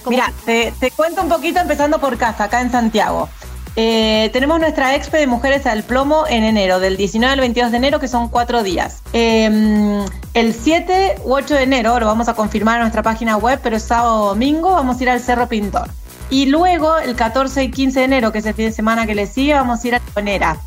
[0.08, 3.28] Mira, te, te, cuento un poquito empezando por casa, acá en Santiago.
[3.78, 7.78] Eh, tenemos nuestra expo de Mujeres al Plomo en enero, del 19 al 22 de
[7.78, 9.02] enero, que son cuatro días.
[9.12, 13.60] Em, el 7 u 8 de enero, lo vamos a confirmar en nuestra página web,
[13.62, 15.90] pero sábado o domingo vamos a ir al Cerro Pintor.
[16.30, 19.14] Y luego, el 14 y 15 de enero, que es el fin de semana que
[19.14, 20.58] le sigue, vamos a ir a Ponera.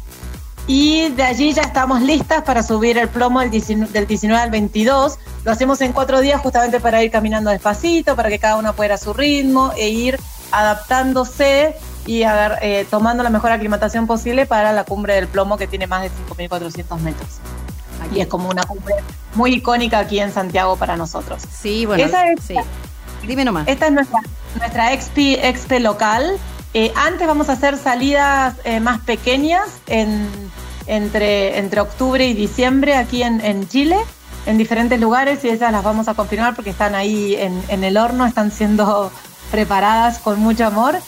[0.67, 5.19] Y de allí ya estamos listas para subir el plomo del 19, al 22.
[5.45, 8.89] Lo hacemos en cuatro días justamente para ir caminando despacito, para que cada uno pueda
[8.89, 10.21] ir a su ritmo e ir
[10.53, 11.75] adaptándose
[12.09, 16.03] y eh, tomando la mejor aclimatación posible para la cumbre del plomo que tiene más
[16.03, 17.29] de 5.400 metros.
[18.15, 18.95] y es como una cumbre
[19.35, 21.43] muy icónica aquí en Santiago para nosotros.
[21.53, 22.55] Sí, bueno, Esa es- sí.
[23.27, 23.69] Dime nomás.
[23.69, 24.21] Esta es nuestra,
[24.57, 26.39] nuestra expi, expe local.
[26.73, 30.27] Eh, antes vamos a hacer salidas eh, más pequeñas en,
[30.87, 33.99] entre, entre octubre y diciembre aquí en, en Chile,
[34.47, 37.99] en diferentes lugares, y esas las vamos a confirmar porque están ahí en, en el
[37.99, 39.13] horno, están siendo
[39.51, 40.99] preparadas con mucho amor.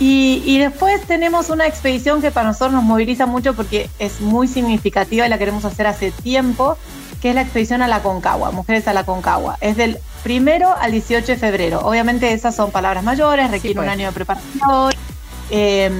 [0.00, 4.46] Y, y después tenemos una expedición que para nosotros nos moviliza mucho porque es muy
[4.46, 6.76] significativa y la queremos hacer hace tiempo,
[7.20, 9.58] que es la expedición a la Concagua, Mujeres a la Concagua.
[9.60, 11.80] Es del primero al 18 de febrero.
[11.82, 13.86] Obviamente esas son palabras mayores, requiere pues.
[13.86, 14.92] un año de preparación,
[15.50, 15.90] eh,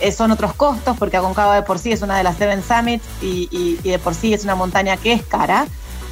[0.00, 3.04] eh, son otros costos porque Aconcagua de por sí es una de las Seven Summits
[3.20, 5.66] y, y- y de por sí es una montaña que es cara.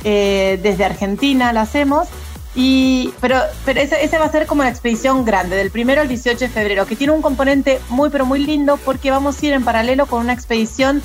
[0.04, 2.08] Eh, desde Argentina la hacemos.
[2.54, 6.38] Y, pero pero esa va a ser como la expedición grande, del primero al 18
[6.38, 9.64] de febrero, que tiene un componente muy, pero muy lindo porque vamos a ir en
[9.64, 11.02] paralelo con una expedición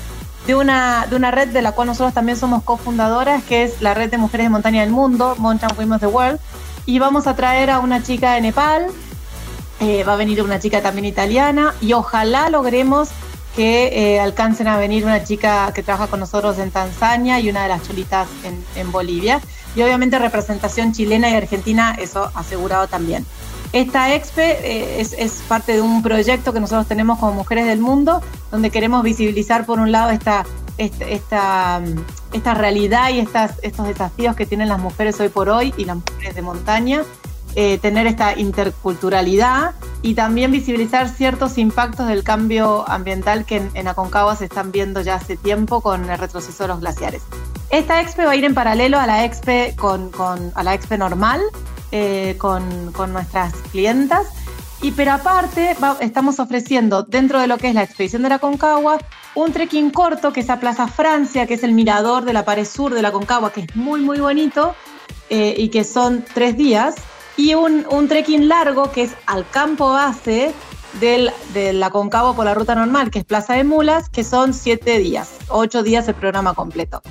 [0.47, 3.93] de una, de una red de la cual nosotros también somos cofundadoras, que es la
[3.93, 6.39] red de mujeres de montaña del mundo, Mountain Women of the World.
[6.86, 8.88] Y vamos a traer a una chica de Nepal,
[9.79, 13.10] eh, va a venir una chica también italiana y ojalá logremos
[13.55, 17.63] que eh, alcancen a venir una chica que trabaja con nosotros en Tanzania y una
[17.63, 19.41] de las cholitas en, en Bolivia.
[19.75, 23.25] Y obviamente representación chilena y argentina, eso asegurado también.
[23.73, 27.79] Esta EXPE eh, es, es parte de un proyecto que nosotros tenemos como Mujeres del
[27.79, 30.45] Mundo, donde queremos visibilizar por un lado esta,
[30.77, 31.81] esta, esta,
[32.31, 35.97] esta realidad y estas, estos desafíos que tienen las mujeres hoy por hoy y las
[35.97, 37.03] mujeres de montaña,
[37.55, 43.87] eh, tener esta interculturalidad y también visibilizar ciertos impactos del cambio ambiental que en, en
[43.87, 47.23] Aconcagua se están viendo ya hace tiempo con el retroceso de los glaciares.
[47.69, 51.41] Esta expe va a ir en paralelo a la expe, con, con- a la normal,
[51.91, 54.27] eh, con, con nuestras clientas.
[54.81, 58.39] Y pero aparte va- estamos ofreciendo dentro de lo que es la expedición de la
[58.39, 58.97] Concagua
[59.33, 62.65] un trekking corto que es a Plaza Francia, que es el mirador de la pared
[62.65, 64.75] sur de la Concagua, que es muy muy bonito
[65.29, 66.95] eh, y que son tres días.
[67.38, 70.54] Y un, un trekking largo que es al campo base
[71.00, 74.54] del, de la Concagua por la ruta normal, que es Plaza de Mulas, que son
[74.54, 77.02] siete días, ocho días el programa completo.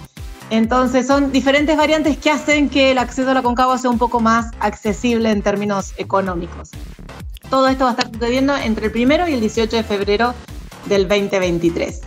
[0.51, 4.21] Entonces son diferentes variantes que hacen que el acceso a la Concagua sea un poco
[4.21, 6.71] más accesible en términos económicos.
[7.51, 10.35] Todo esto va a estar sucediendo entre el primero y el 18 de febrero
[10.87, 12.01] del 2023.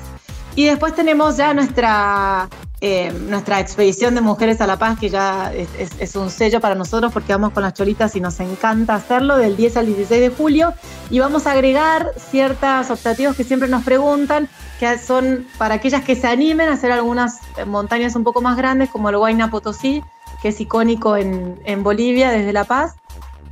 [0.55, 5.51] Y después tenemos ya nuestra, eh, nuestra expedición de Mujeres a la Paz, que ya
[5.53, 9.57] es, un sello para nosotros porque vamos con las cholitas y nos encanta hacerlo del
[9.57, 10.73] 10 al 16 de julio.
[11.09, 14.47] Y vamos a agregar ciertos optativos que siempre nos preguntan,
[14.79, 18.89] que son para aquellas que se animen a hacer algunas montañas un poco más grandes,
[18.89, 20.03] como el Huayna Potosí,
[20.41, 22.95] que es icónico en, en Bolivia desde La Paz.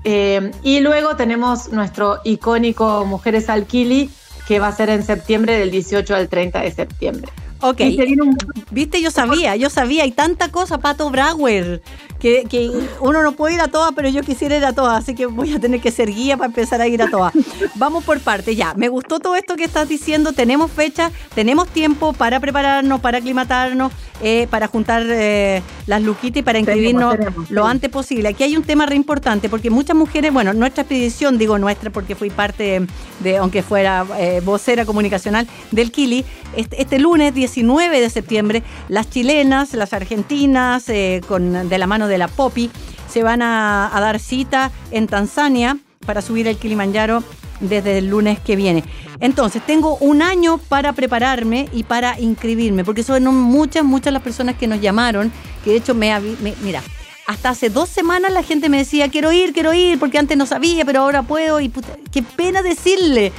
[0.04, 4.12] Eh, y luego tenemos nuestro icónico Mujeres al Kili,
[4.48, 7.32] que va a ser en septiembre, del 18 al 30 de septiembre.
[7.62, 7.80] Ok.
[8.22, 8.38] Un-
[8.72, 11.82] Viste, yo sabía, yo sabía, hay tanta cosa, Pato Brauer,
[12.26, 15.14] que, que uno no puede ir a todas, pero yo quisiera ir a todas, así
[15.14, 17.32] que voy a tener que ser guía para empezar a ir a todas.
[17.76, 18.74] Vamos por partes, ya.
[18.74, 23.92] Me gustó todo esto que estás diciendo, tenemos fecha, tenemos tiempo para prepararnos, para aclimatarnos,
[24.24, 27.70] eh, para juntar eh, las luquitas y para inscribirnos tenemos, lo sí.
[27.70, 28.30] antes posible.
[28.30, 32.16] Aquí hay un tema re importante, porque muchas mujeres, bueno, nuestra expedición, digo nuestra porque
[32.16, 32.88] fui parte
[33.20, 39.12] de, aunque fuera eh, vocera comunicacional del Kili, este, este lunes 19 de septiembre, las
[39.12, 40.86] chilenas, las argentinas,
[41.28, 42.70] con, de la mano de la Popi,
[43.10, 47.24] se van a, a dar cita en Tanzania para subir el Kilimanjaro
[47.62, 48.84] desde el lunes que viene.
[49.22, 54.56] Entonces, tengo un año para prepararme y para inscribirme, porque son muchas, muchas las personas
[54.58, 55.32] que nos llamaron,
[55.64, 56.82] que de hecho me, me- mira,
[57.28, 60.46] hasta hace dos semanas la gente me decía, quiero ir, quiero ir, porque antes no
[60.46, 63.32] sabía, pero ahora puedo, y puta, qué pena decirle.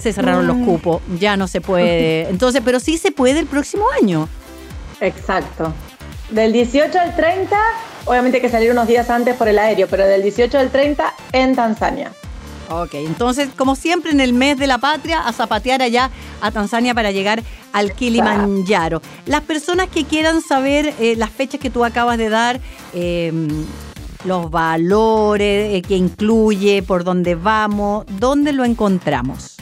[0.00, 2.28] Se cerraron los cupos, ya no se puede.
[2.30, 4.28] Entonces, pero sí se puede el próximo año.
[5.00, 5.72] Exacto.
[6.30, 7.56] Del 18 al 30,
[8.08, 11.14] obviamente hay que salir unos días antes por el aéreo, pero del 18 al 30
[11.32, 12.12] en Tanzania.
[12.70, 16.10] Ok, entonces, como siempre, en el mes de la patria, a zapatear allá
[16.42, 17.42] a Tanzania para llegar
[17.72, 19.00] al Kilimanjaro.
[19.24, 22.60] Las personas que quieran saber eh, las fechas que tú acabas de dar,
[22.92, 23.32] eh,
[24.24, 29.56] los valores eh, que incluye, por dónde vamos, ¿dónde lo encontramos?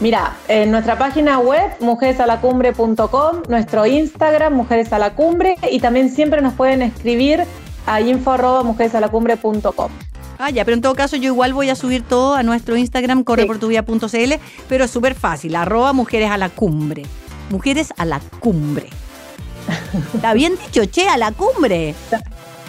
[0.00, 6.40] Mira, en nuestra página web, mujeresalacumbre.com, nuestro Instagram, Mujeres a la Cumbre, y también siempre
[6.40, 7.44] nos pueden escribir
[7.86, 9.90] a info.mujeresalacumbre.com.
[10.38, 13.22] Ah, ya, pero en todo caso yo igual voy a subir todo a nuestro Instagram,
[13.22, 14.32] correportuvida.cl,
[14.68, 17.04] pero es súper fácil, arroba mujeres a la cumbre.
[17.50, 18.88] Mujeres a la cumbre.
[20.14, 21.94] Está bien dicho, che, a la cumbre.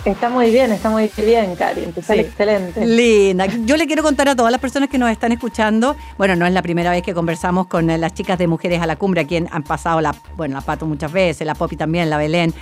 [0.05, 2.27] Está muy bien, está muy bien, Karin, te sale Sí.
[2.27, 2.85] excelente.
[2.85, 3.45] Linda.
[3.45, 6.51] Yo le quiero contar a todas las personas que nos están escuchando, bueno, no es
[6.51, 9.25] la primera vez que conversamos con eh, las chicas de Mujeres a la Cumbre, a
[9.25, 12.53] quien han pasado la, bueno, la Pato muchas veces, la Popi también, la Belén,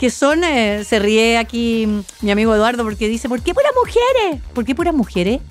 [0.00, 1.86] que son, eh, se ríe aquí
[2.22, 4.42] mi amigo Eduardo porque dice, ¿por qué puras mujeres?
[4.54, 5.42] ¿Por qué puras mujeres?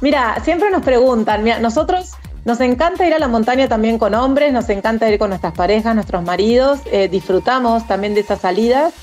[0.00, 2.12] Mira, siempre nos preguntan, mira, nosotros
[2.46, 5.94] nos encanta ir a la montaña también con hombres, nos encanta ir con nuestras parejas,
[5.94, 8.94] nuestros maridos, eh, disfrutamos también de esas salidas,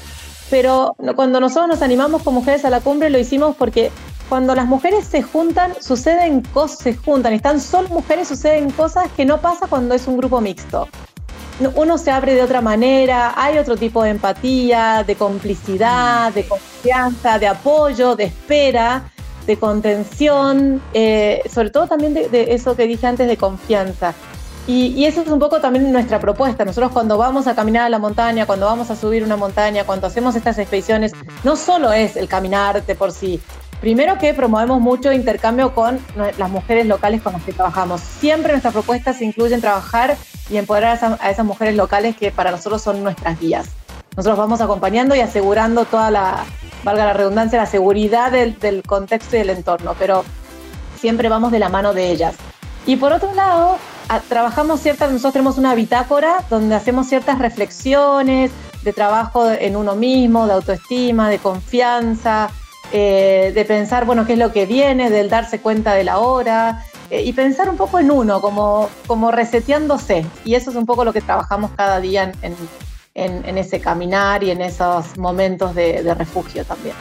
[0.50, 3.92] pero cuando nosotros nos animamos con mujeres a la cumbre lo hicimos porque
[4.30, 9.26] cuando las mujeres se juntan, suceden cosas, se juntan, están solo mujeres, suceden cosas que
[9.26, 10.88] no pasa cuando es un grupo mixto.
[11.76, 17.40] Uno se abre de otra manera, hay otro tipo de empatía, de complicidad, de confianza,
[17.40, 19.12] de apoyo, de espera
[19.48, 24.14] de contención, eh, sobre todo también de, eso que dije antes de confianza.
[24.68, 26.66] Y, eso es un poco también nuestra propuesta.
[26.66, 30.08] Nosotros cuando vamos a caminar a la montaña, cuando vamos a subir una montaña, cuando
[30.08, 31.14] hacemos estas expediciones,
[31.46, 33.40] no solo es el caminar de por sí.
[33.82, 36.00] Primero que promovemos mucho intercambio con
[36.38, 38.02] las mujeres locales con las que trabajamos.
[38.02, 40.18] Siempre nuestras propuestas incluyen trabajar
[40.50, 43.68] y empoderar a esas mujeres locales que para nosotros son nuestras guías.
[44.16, 46.44] Nosotros vamos acompañando y asegurando toda la,
[46.84, 50.26] valga la redundancia, la seguridad del, contexto y del entorno, pero
[51.00, 52.36] siempre vamos de la mano de ellas.
[52.88, 53.78] Y por otro lado,
[54.28, 58.50] trabajamos ciertas, nosotros tenemos una bitácora donde hacemos ciertas reflexiones
[58.82, 62.50] de trabajo en uno mismo, de autoestima, de confianza,
[62.92, 66.84] eh, de pensar, bueno, qué es lo que viene, del darse cuenta de la hora
[67.10, 70.26] eh, y pensar un poco en uno, como, como reseteándose.
[70.46, 72.56] Y eso es un poco lo que trabajamos cada día en,
[73.18, 76.96] en, ese caminar y en esos momentos de, refugio también.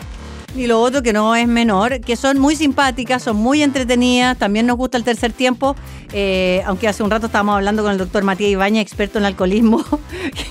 [0.56, 4.64] Y lo otro que no es menor, que son muy simpáticas, son muy entretenidas, también
[4.64, 5.76] nos gusta el tercer tiempo,
[6.14, 9.84] eh, aunque hace un rato estábamos hablando con el doctor Matías Ibaña, experto en alcoholismo,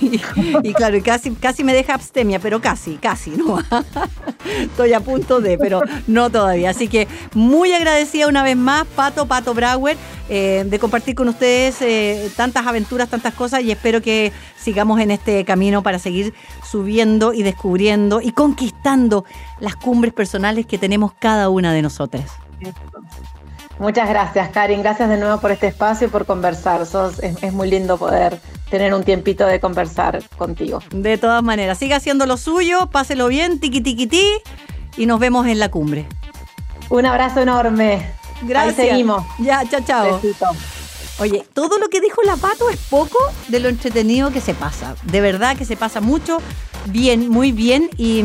[0.00, 3.58] y, claro, casi, casi me deja abstemia, pero casi, casi, ¿no?
[4.60, 6.70] Estoy a punto de, pero no todavía.
[6.70, 9.96] Así que muy agradecida una vez más, Pato, Pato Brauer,
[10.28, 14.32] eh, de compartir con ustedes eh, tantas aventuras, tantas cosas y espero que
[14.66, 16.34] sigamos en este camino para seguir
[16.68, 19.24] subiendo y descubriendo y conquistando
[19.60, 22.32] las cumbres personales que tenemos cada una de nosotras.
[23.78, 24.82] Muchas gracias, Karin.
[24.82, 26.82] Gracias de nuevo por este espacio y por conversar.
[26.82, 30.80] es, muy lindo poder tener un tiempito de conversar contigo.
[30.90, 34.26] De todas maneras, siga haciendo lo suyo, páselo bien, tiqui tiqui ti,
[34.96, 36.06] y nos vemos en la cumbre.
[36.88, 38.04] Un abrazo enorme.
[38.42, 38.80] Gracias.
[38.80, 39.24] Ahí seguimos.
[39.38, 40.20] Ya, chao, chao.
[41.18, 44.94] Oye, todo lo que dijo la Pato es poco de lo entretenido que se pasa.
[45.04, 46.38] De verdad que se pasa mucho,
[46.86, 47.88] bien, muy bien.
[47.96, 48.22] Y,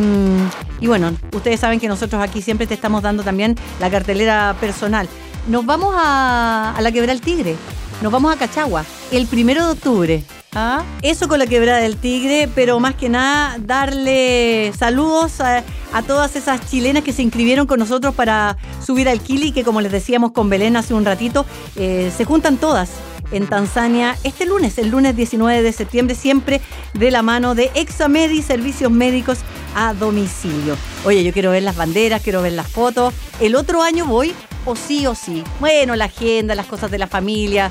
[0.81, 5.07] y bueno, ustedes saben que nosotros aquí siempre te estamos dando también la cartelera personal.
[5.47, 7.55] Nos vamos a, a la Quebra el Tigre.
[8.01, 10.23] Nos vamos a Cachagua el primero de octubre.
[10.53, 10.83] ¿Ah?
[11.01, 15.63] Eso con la quebrada del tigre, pero más que nada darle saludos a,
[16.05, 19.93] todas esas chilenas que se inscribieron con nosotros para subir al Kili, que como les
[19.93, 21.45] decíamos con Belén hace un ratito,
[21.77, 22.89] eh, se juntan todas
[23.31, 26.59] en Tanzania este lunes, el lunes 19 de septiembre, siempre
[26.95, 29.39] de la mano de Examedi, servicios médicos
[29.73, 30.75] a domicilio.
[31.05, 33.13] Oye, yo quiero ver las banderas, quiero ver las fotos.
[33.39, 34.33] El otro año voy
[34.65, 35.45] o sí o sí.
[35.61, 37.69] Bueno, la agenda, las cosas de la familia,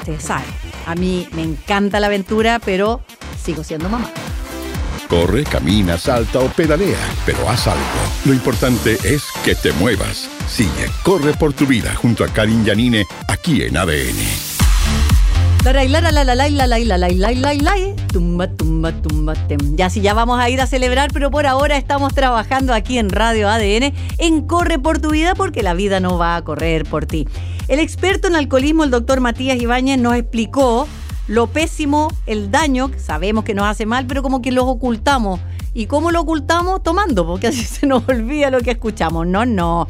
[0.00, 0.73] ustedes saben.
[0.86, 3.00] A mí me encanta la aventura, pero
[3.42, 4.10] sigo siendo mamá.
[5.08, 7.84] Corre, camina, salta o pedalea, pero haz algo.
[8.24, 10.28] Lo importante es que te muevas.
[10.48, 14.53] Sigue, corre por tu vida junto a Karin Yanine aquí en ADN.
[18.12, 19.32] Tumba, tumba, tumba,
[19.76, 23.08] Ya si ya vamos a ir a celebrar, pero por ahora estamos trabajando aquí en
[23.08, 27.06] Radio ADN en Corre por tu vida porque la vida no va a correr por
[27.06, 27.26] ti.
[27.68, 30.86] El experto en alcoholismo, el doctor Matías Ibáñez, nos explicó
[31.28, 35.40] lo pésimo, el daño, sabemos que nos hace mal, pero como que lo ocultamos
[35.76, 36.84] ¿Y cómo lo ocultamos?
[36.84, 39.26] Tomando, porque así se nos olvida lo que escuchamos.
[39.26, 39.88] No, no.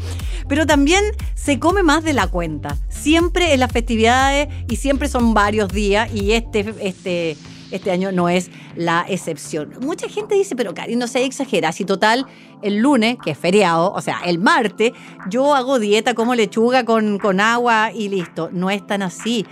[0.48, 2.78] Pero también se come más de la cuenta.
[3.04, 7.36] Siempre en las festividades y siempre son varios días y este, este,
[7.70, 9.74] este año no es la excepción.
[9.82, 11.70] Mucha gente dice, pero Cari, no se exagera.
[11.72, 12.24] Si total,
[12.62, 14.92] el lunes, que es feriado, o sea, el martes,
[15.28, 18.48] yo hago dieta como lechuga con, con agua y listo.
[18.52, 19.44] No es tan así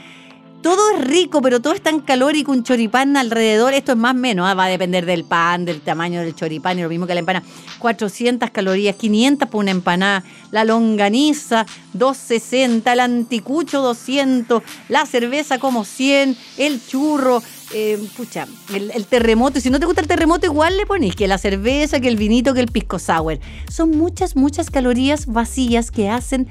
[0.62, 4.18] todo es rico, pero todo es tan calórico, un choripán alrededor, esto es más o
[4.18, 7.14] menos, ah, va a depender del pan, del tamaño del choripán y lo mismo que
[7.14, 7.44] la empanada.
[7.79, 10.22] 400 calorías, 500 por una empanada,
[10.53, 17.43] la longaniza 260, el anticucho 200, la cerveza como 100, el churro,
[17.74, 19.59] eh, pucha, el, terremoto.
[19.59, 22.16] Y si no te gusta el terremoto, igual le pones que la cerveza, que el
[22.16, 23.41] vinito, que el pisco sour.
[23.68, 26.47] Son muchas, muchas calorías vacías que hacen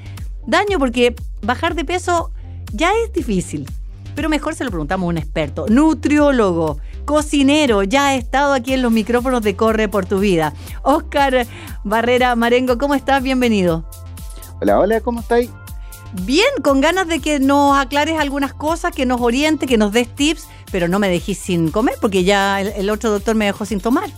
[0.46, 2.30] daño porque bajar de peso
[2.72, 3.66] ya es difícil
[4.14, 8.82] pero mejor se lo preguntamos a un experto, nutriólogo, cocinero, ya ha estado aquí en
[8.82, 10.52] los micrófonos de Corre por tu vida.
[10.82, 11.46] Oscar
[11.84, 13.22] Barrera Marengo, ¿cómo estás?
[13.22, 13.84] Bienvenido.
[14.60, 15.50] Hola, hola, ¿cómo estáis?
[16.24, 20.08] Bien, con ganas de que nos aclares algunas cosas, que nos oriente, que nos des
[20.08, 23.64] tips, pero no me dejé sin comer porque ya el, el otro doctor me dejó
[23.64, 24.10] sin tomar.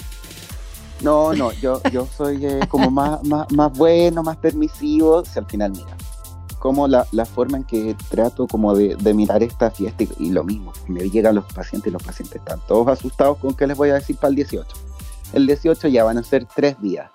[1.04, 5.24] No, no, yo, yo soy eh, como más, más, más bueno, más permisivo.
[5.24, 5.96] Si al final, mira,
[6.64, 10.30] como la, la forma en que trato como de, de mirar esta fiesta y, y
[10.30, 13.76] lo mismo, me llegan los pacientes y los pacientes están todos asustados con qué les
[13.76, 14.66] voy a decir para el 18.
[15.34, 17.10] El 18 ya van a ser tres días.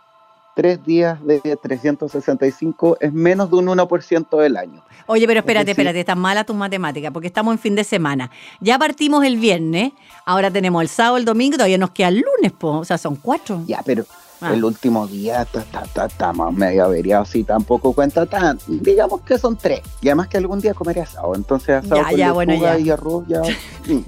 [0.56, 4.84] Tres días de 365 es menos de un 1% del año.
[5.08, 8.30] Oye, pero espérate, espérate, están malas tus matemáticas porque estamos en fin de semana.
[8.60, 9.94] Ya partimos el viernes,
[10.26, 12.78] ahora tenemos el sábado, el domingo, todavía nos queda el lunes, po.
[12.78, 13.64] o sea, son cuatro.
[13.66, 14.06] Ya, pero
[14.42, 14.54] Ah.
[14.54, 18.58] el último día ta- ta- ta- estamos medio averiados y tampoco cuenta tan.
[18.68, 19.82] Digamos que son tres.
[20.02, 21.36] Y además que algún día comeré asado.
[21.36, 22.80] Entonces asado Ya, con ya, bueno, ya.
[22.80, 23.42] y arroz ya.
[23.88, 24.00] mm.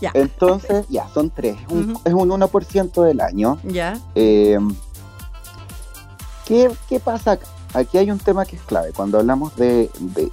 [0.00, 0.10] Ya.
[0.12, 1.56] Entonces, ya, son tres.
[1.66, 2.00] Es un, Ujú.
[2.04, 3.58] es un 1% del año.
[3.64, 3.98] Ya.
[4.14, 4.58] Eh,
[6.44, 7.46] ¿qué, qué pasa acá?
[7.72, 8.92] Aquí hay un tema que es clave.
[8.92, 10.30] Cuando hablamos de, de-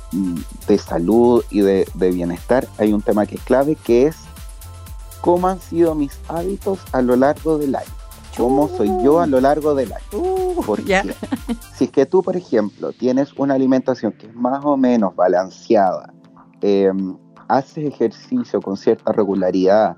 [0.67, 4.15] de salud y de, de bienestar, hay un tema que es clave que es
[5.21, 7.87] cómo han sido mis hábitos a lo largo del año.
[8.37, 10.05] ¿Cómo soy yo a lo largo del año?
[10.13, 11.03] Uh, Porque ya.
[11.73, 16.13] si es que tú, por ejemplo, tienes una alimentación que es más o menos balanceada,
[16.61, 16.91] eh,
[17.47, 19.97] haces ejercicio con cierta regularidad,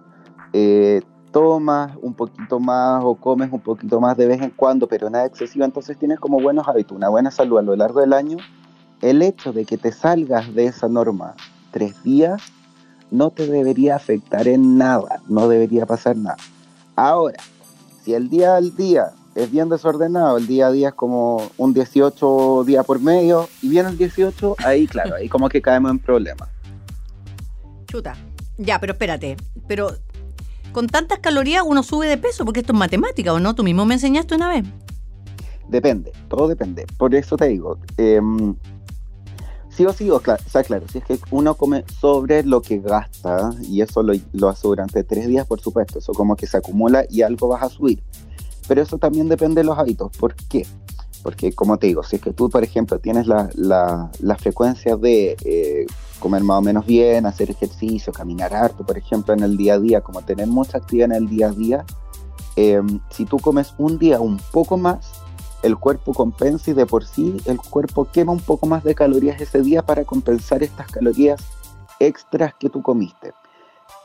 [0.54, 5.10] eh, tomas un poquito más o comes un poquito más de vez en cuando, pero
[5.10, 8.38] nada excesivo, entonces tienes como buenos hábitos, una buena salud a lo largo del año,
[9.02, 11.36] el hecho de que te salgas de esa norma
[11.72, 12.42] tres días
[13.12, 16.38] no te debería afectar en nada, no debería pasar nada.
[16.96, 17.38] Ahora,
[18.04, 21.74] si el día al día es bien desordenado, el día a día es como un
[21.74, 25.99] 18 día por medio, y viene el 18, ahí claro, ahí como que caemos en
[25.99, 26.49] problemas.
[27.88, 28.16] Chuta.
[28.58, 29.38] Ya, pero espérate.
[29.68, 29.91] Pero
[30.72, 33.56] con tantas calorías uno sube de peso porque esto es matemática, ¿o no?
[33.56, 34.66] Tú mismo me enseñaste una vez.
[35.70, 36.86] Depende, todo depende.
[36.97, 38.56] Por eso te digo, em,
[39.76, 42.61] sí o sí, o, cla- o sea, claro, si es que uno come sobre lo
[42.61, 46.47] que gasta, y eso lo, lo hace durante tres días, por supuesto, eso como que
[46.47, 48.01] se acumula y algo vas a subir.
[48.67, 50.15] Pero eso también depende de los hábitos.
[50.17, 50.65] ¿Por qué?
[51.21, 54.95] Porque, como te digo, si es que tú, por ejemplo, tienes la, la, la frecuencia
[54.97, 55.86] de eh,
[56.19, 59.80] comer más o menos bien, hacer ejercicio, caminar harto, por ejemplo, en el día a
[59.80, 61.86] día, como tener mucha actividad en el día a día,
[62.55, 65.11] em, si tú comes un día un poco más,
[65.64, 69.41] el cuerpo compensa y de por sí el cuerpo quema un poco más de calorías
[69.41, 71.41] ese día para compensar estas calorías
[71.99, 73.34] extras que tú comiste.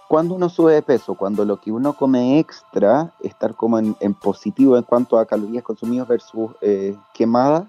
[0.08, 4.78] Cuando uno sube de peso, cuando lo que uno come extra, estar como en, positivo
[4.78, 7.66] en cuanto a calorías consumidas versus eh, quemadas,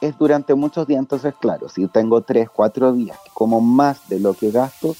[0.00, 1.00] es durante muchos días.
[1.00, 4.94] Entonces, claro, si tengo 3, 4 días que como más de lo que gasto,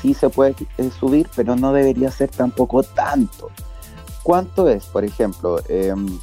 [0.00, 3.48] sí se puede eh, subir, pero no debería ser tampoco tanto.
[4.22, 5.58] ¿Cuánto es, por ejemplo?
[5.68, 6.20] em,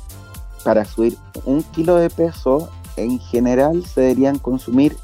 [0.64, 4.96] para subir un kilo de peso, en general se deberían consumir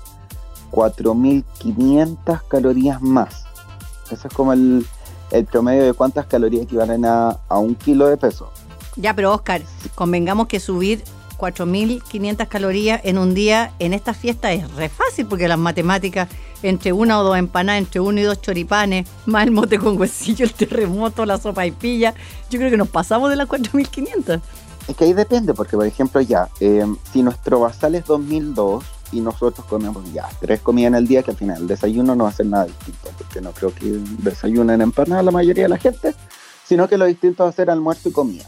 [0.72, 3.46] 4.500 calorías más.
[4.12, 4.86] Ese es como el,
[5.32, 8.52] el promedio de cuántas calorías equivalen a, a un kilo de peso.
[8.96, 9.62] Ya, pero Oscar,
[9.96, 11.04] convengamos que subir
[11.38, 16.30] 4.500 calorías en un día en esta fiesta es re fácil porque las matemáticas
[16.64, 20.46] entre una o dos empanadas, entre uno y dos choripanes, más el mote con huesillo,
[20.46, 22.14] el terremoto, la sopa y pilla,
[22.50, 24.42] yo creo que nos pasamos de las 4.500.
[24.88, 29.22] Es que ahí depende, porque por ejemplo ya, eh, si nuestro basal es 2002 y
[29.22, 32.30] nosotros comemos ya tres comidas en el día, que al final el desayuno no va
[32.30, 36.14] a ser nada distinto, porque no creo que desayunen empanada la mayoría de la gente,
[36.66, 38.46] sino que lo distinto va a ser almuerzo y comida.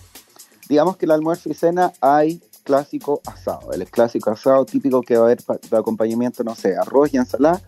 [0.70, 5.22] Digamos que el almuerzo y cena hay clásico asado, el clásico asado típico que va
[5.22, 7.62] a haber de acompañamiento, no sé, arroz y ensalada,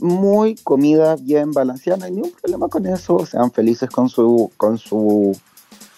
[0.00, 4.78] muy comida bien balanceada, no hay ningún problema con eso, sean felices con su, con
[4.78, 5.36] su,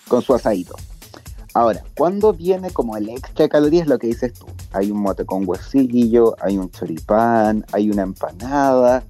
[0.09, 0.77] con su asadito.
[1.55, 5.25] Ahora, cuando viene como el extra de calorías, lo que dices tú, hay un mote
[5.25, 9.03] con huesillo, hay un choripán, hay una empanada,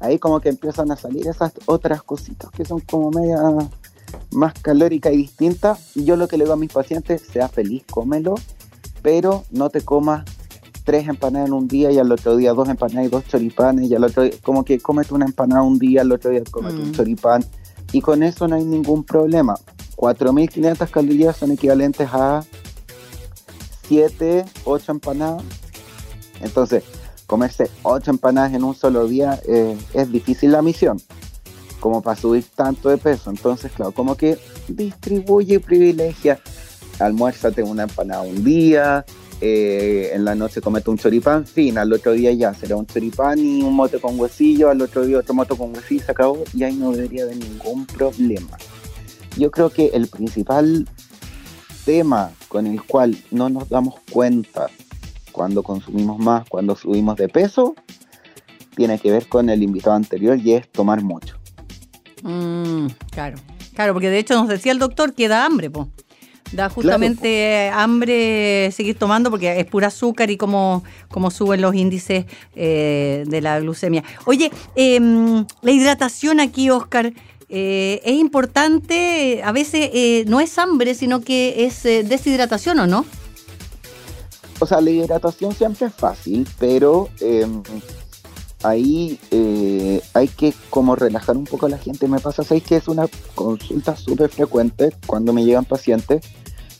[0.00, 3.38] ahí como que empiezan a salir esas otras cositas que son como media
[4.32, 5.96] más calóricas y distintas.
[5.96, 8.34] Y yo lo que le digo a mis pacientes, sea feliz, cómelo,
[9.02, 10.24] pero no te comas
[10.84, 13.94] tres empanadas en un día y al otro día dos empanadas y dos choripanes y
[13.94, 16.82] al otro día, como que cómete una empanada un día, al otro día cómete Mm.
[16.82, 17.44] un choripán
[17.92, 19.54] y con eso no hay ningún problema.
[19.96, 22.44] 4.500 calorías son equivalentes a
[23.88, 25.42] 7, 8 empanadas.
[26.40, 26.84] Entonces,
[27.26, 29.40] comerse 8 empanadas en un solo día
[29.92, 31.00] es difícil la misión,
[31.80, 33.30] como para subir tanto de peso.
[33.30, 34.38] Entonces, claro, como que
[34.68, 36.40] distribuye y privilegia.
[36.98, 39.04] Almuérzate una empanada un día,
[39.40, 43.38] eh, en la noche comete un choripán, fin, al otro día ya será un choripán
[43.38, 46.62] y un mote con huesillo, al otro día otro mote con huesillo, se acabó y
[46.62, 48.56] ahí no debería haber ningún problema.
[49.36, 50.88] Yo creo que el principal
[51.84, 54.68] tema con el cual no nos damos cuenta
[55.32, 57.74] cuando consumimos más, cuando subimos de peso,
[58.76, 61.36] tiene que ver con el invitado anterior y es tomar mucho.
[62.22, 63.36] Mm, claro,
[63.74, 65.88] claro, porque de hecho nos decía el doctor que da hambre, po.
[66.52, 72.26] Da justamente hambre seguir tomando porque es pura azúcar y como, como suben los índices
[72.54, 74.04] eh, de la glucemia.
[74.24, 77.12] Oye, em, la hidratación aquí, Oscar,
[77.54, 83.04] eh, es importante, a veces eh, no es hambre, sino que es deshidratación, ¿o no?
[84.58, 87.62] O sea, la hidratación siempre es fácil, pero em,
[88.62, 89.18] ahí
[90.14, 92.08] hay que como relajar un poco a la gente.
[92.08, 96.22] Me pasa, ¿sabéis que es una consulta súper frecuente cuando me llegan pacientes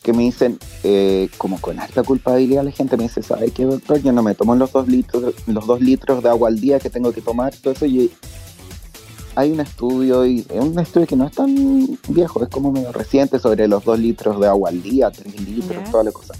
[0.05, 4.03] que me dicen, eh, como con harta culpabilidad la gente me dice, ¿sabe qué, doctor?
[4.03, 6.91] Yo no me tomo los dos litros, los dos litros de agua al día que
[6.91, 7.87] tengo que tomar, todo eso.
[7.87, 8.13] Y
[9.37, 11.55] hay un estudio, y es un estudio que no es tan
[12.09, 15.91] viejo, es como medio reciente, sobre los dos litros de agua al día, tres litros,
[15.91, 16.35] toda la cosa.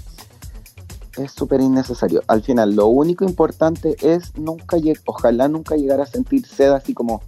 [1.17, 2.21] Es súper innecesario.
[2.27, 7.21] Al final, lo único importante es nunca, ojalá nunca llegar a sentir sed así como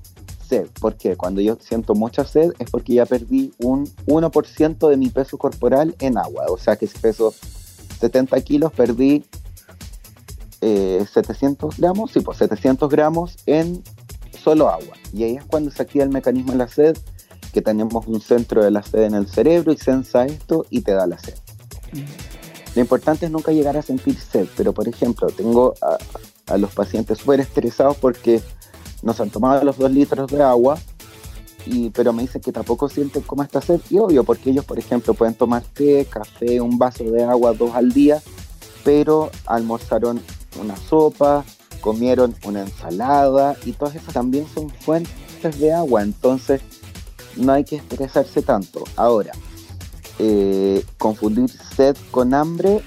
[0.47, 0.67] sed.
[0.81, 5.37] Porque cuando yo siento mucha sed es porque ya perdí un 1% de mi peso
[5.37, 6.45] corporal en agua.
[6.49, 7.33] O sea que si peso
[7.99, 9.23] 70 kilos, perdí
[10.59, 13.83] 700 eh, gramos, sí, pues 700 gramos en
[14.47, 14.95] solo agua.
[15.11, 16.97] Y ahí es cuando se activa el mecanismo de la sed,
[17.51, 20.93] que tenemos un centro de la sed en el cerebro y sensa esto y te
[20.93, 21.33] da la sed.
[22.73, 27.17] Lo importante es nunca llegar a sentir sed, pero por ejemplo, tengo a, los pacientes
[27.17, 28.41] súper estresados porque
[29.01, 30.77] nos han tomado los dos litros de agua,
[31.65, 33.81] y, pero me dicen que tampoco sienten como esta sed.
[33.89, 37.75] Y obvio, porque ellos, por ejemplo, pueden tomar té, café, un vaso de agua dos
[37.75, 38.21] al día,
[38.85, 40.21] pero almorzaron
[40.61, 41.43] una sopa,
[41.87, 46.01] comieron una ensalada y todas esas también son fuentes de agua.
[46.03, 46.59] Entonces,
[47.37, 48.83] no hay que estresarse tanto.
[48.97, 49.31] Ahora,
[50.19, 52.81] eh, confundir sed con hambre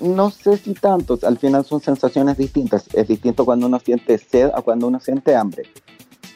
[0.00, 2.86] no sé si tanto, al final son sensaciones distintas.
[2.92, 5.64] Es distinto cuando uno siente sed a cuando uno siente hambre.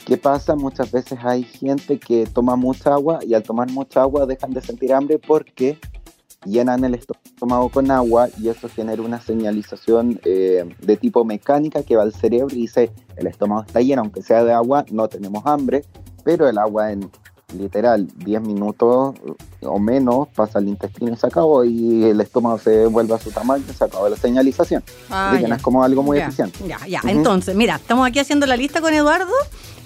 [0.05, 0.57] ¿Qué pasa?
[0.57, 4.63] Muchas veces hay gente que toma mucha agua y al tomar mucha agua dejan de
[4.63, 5.79] sentir hambre porque
[6.47, 11.97] llenan el estómago con agua y eso genera una señalización eh, de tipo mecánica que
[11.97, 15.45] va al cerebro y dice el estómago está lleno, aunque sea de agua, no tenemos
[15.47, 15.85] hambre,
[16.25, 17.11] pero el agua en
[17.57, 19.15] literal 10 minutos
[19.63, 23.31] o menos pasa el intestino y se acabó y el estómago se vuelve a su
[23.31, 24.83] tamaño y se acabó la señalización.
[25.11, 26.59] Ah, es como algo muy eficiente.
[26.67, 27.01] Ya, ya.
[27.05, 29.33] Entonces, mira, estamos aquí haciendo la lista con Eduardo.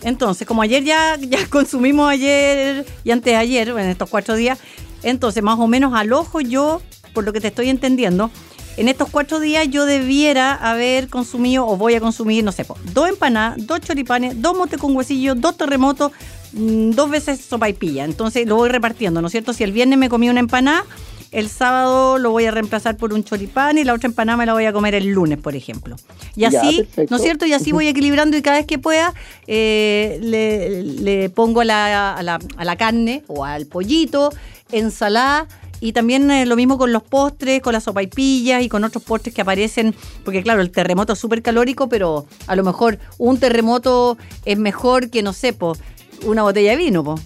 [0.03, 4.59] Entonces, como ayer ya, ya consumimos ayer y antes de ayer, en estos cuatro días,
[5.03, 6.81] entonces más o menos al ojo yo,
[7.15, 8.31] por lo que te estoy entendiendo,
[8.77, 13.09] en estos cuatro días yo debiera haber consumido o voy a consumir, no sé, dos
[13.09, 16.13] empanadas, dos choripanes, dos motes con huesillos, dos terremotos,
[16.53, 18.05] Mm, dos veces sopa y pilla.
[18.05, 19.53] Entonces lo voy repartiendo, ¿no es cierto?
[19.53, 20.85] Si el viernes me comí una empanada,
[21.31, 24.53] el sábado lo voy a reemplazar por un choripán y la otra empanada me la
[24.53, 25.95] voy a comer el lunes, por ejemplo.
[26.35, 27.47] Y así, ¿no es cierto?
[27.47, 29.15] Y así voy equilibrando y cada vez que pueda
[29.47, 34.31] eh, le, pongo a la, a, la, a la carne o al pollito,
[34.73, 35.47] ensalada
[35.81, 39.03] y también eh, lo mismo con los postres, con la sopa y y con otros
[39.03, 39.95] postres que aparecen,
[40.25, 45.11] porque claro, el terremoto es súper calórico, pero a lo mejor un terremoto es mejor
[45.11, 45.79] que, no sé, pues
[46.27, 47.19] una botella de vino, po.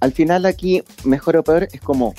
[0.00, 2.14] Al final aquí, mejor o peor, es como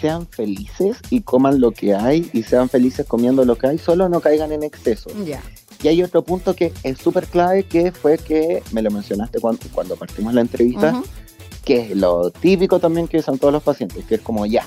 [0.00, 4.10] sean felices y coman lo que hay y sean felices comiendo lo que hay, solo
[4.10, 5.10] no caigan en exceso.
[5.24, 5.42] Ya.
[5.82, 9.62] Y hay otro punto que es súper clave, que fue que me lo mencionaste cuando,
[9.72, 11.02] cuando partimos la entrevista,
[11.66, 14.64] que es lo típico también que son todos los pacientes, que es como ya,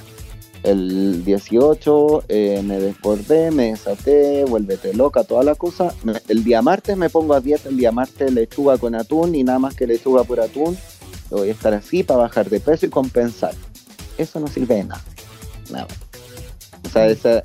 [0.63, 5.93] el 18 eh, me desbordé, me desaté, vuélvete loca, toda la cosa.
[6.27, 9.59] El día martes me pongo a dieta, el día martes lechuga con atún y nada
[9.59, 10.77] más que lechuga por atún.
[11.29, 13.53] Voy a estar así para bajar de peso y compensar.
[14.17, 15.01] Eso no sirve de nada.
[15.71, 15.87] Nada.
[16.85, 17.41] O sea, esa,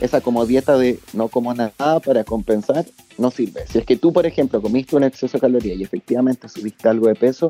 [0.00, 2.84] esa como dieta de no como nada para compensar,
[3.16, 3.66] no sirve.
[3.66, 7.08] Si es que tú, por ejemplo, comiste un exceso de calorías y efectivamente subiste algo
[7.08, 7.48] de peso,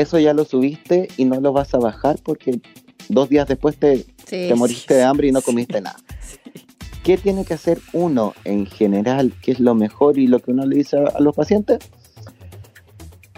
[0.00, 2.60] eso ya lo subiste y no lo vas a bajar porque
[3.08, 5.96] dos días después te, te moriste de hambre y no comiste nada.
[7.02, 9.32] ¿Qué tiene que hacer uno en general?
[9.40, 11.78] ¿Qué es lo mejor y lo que uno le dice a, los pacientes?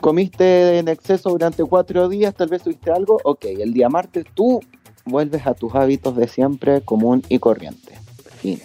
[0.01, 2.35] ¿Comiste en exceso durante cuatro días?
[2.35, 3.21] ¿Tal vez tuviste algo?
[3.23, 4.61] Ok, el día martes tú
[5.05, 7.95] vuelves a tus hábitos de siempre común y corriente.
[8.41, 8.61] Fin.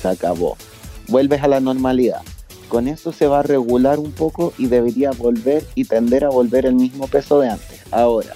[0.00, 0.56] Se acabó.
[1.08, 2.20] Vuelves a la normalidad.
[2.72, 6.64] Con eso se va a regular un poco y debería volver y tender a volver
[6.64, 7.82] el mismo peso de antes.
[7.90, 8.32] Ahora,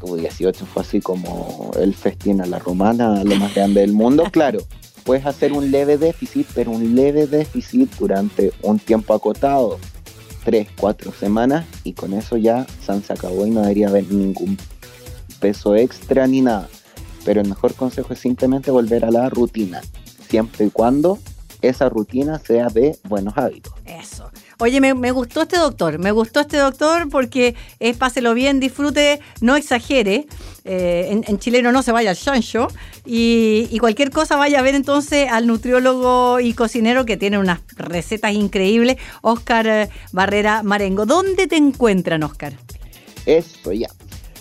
[0.00, 4.24] tu 18 fue así como el festín a la romana, lo más grande del mundo,
[4.32, 4.58] claro,
[5.04, 9.78] puedes hacer un leve déficit, pero un leve déficit durante un tiempo acotado,
[10.44, 14.58] 3, 4 semanas, y con eso ya San se acabó y no debería haber ningún
[15.38, 16.68] peso extra ni nada.
[17.24, 19.82] Pero el mejor consejo es simplemente volver a la rutina,
[20.28, 21.20] siempre y cuando
[21.68, 23.72] esa rutina sea de buenos hábitos.
[23.84, 24.30] Eso.
[24.58, 29.20] Oye, me, me gustó este doctor, me gustó este doctor porque es páselo bien, disfrute,
[29.40, 30.26] no exagere.
[30.64, 32.68] Eh, en, en chileno no se vaya al chancho
[33.04, 37.60] y, y cualquier cosa vaya a ver entonces al nutriólogo y cocinero que tiene unas
[37.76, 41.04] recetas increíbles, Oscar eh, Barrera Marengo.
[41.04, 42.54] ¿Dónde te encuentran, Oscar?
[43.26, 43.88] Eso, ya.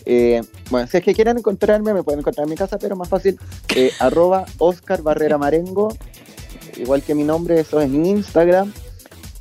[0.06, 3.10] Eh, bueno, si es que quieren encontrarme, me pueden encontrar en mi casa, pero más
[3.10, 3.40] fácil,
[3.76, 5.96] eh, arroba Oscar Barrera Marengo,
[6.78, 8.72] igual que mi nombre, eso es en Instagram.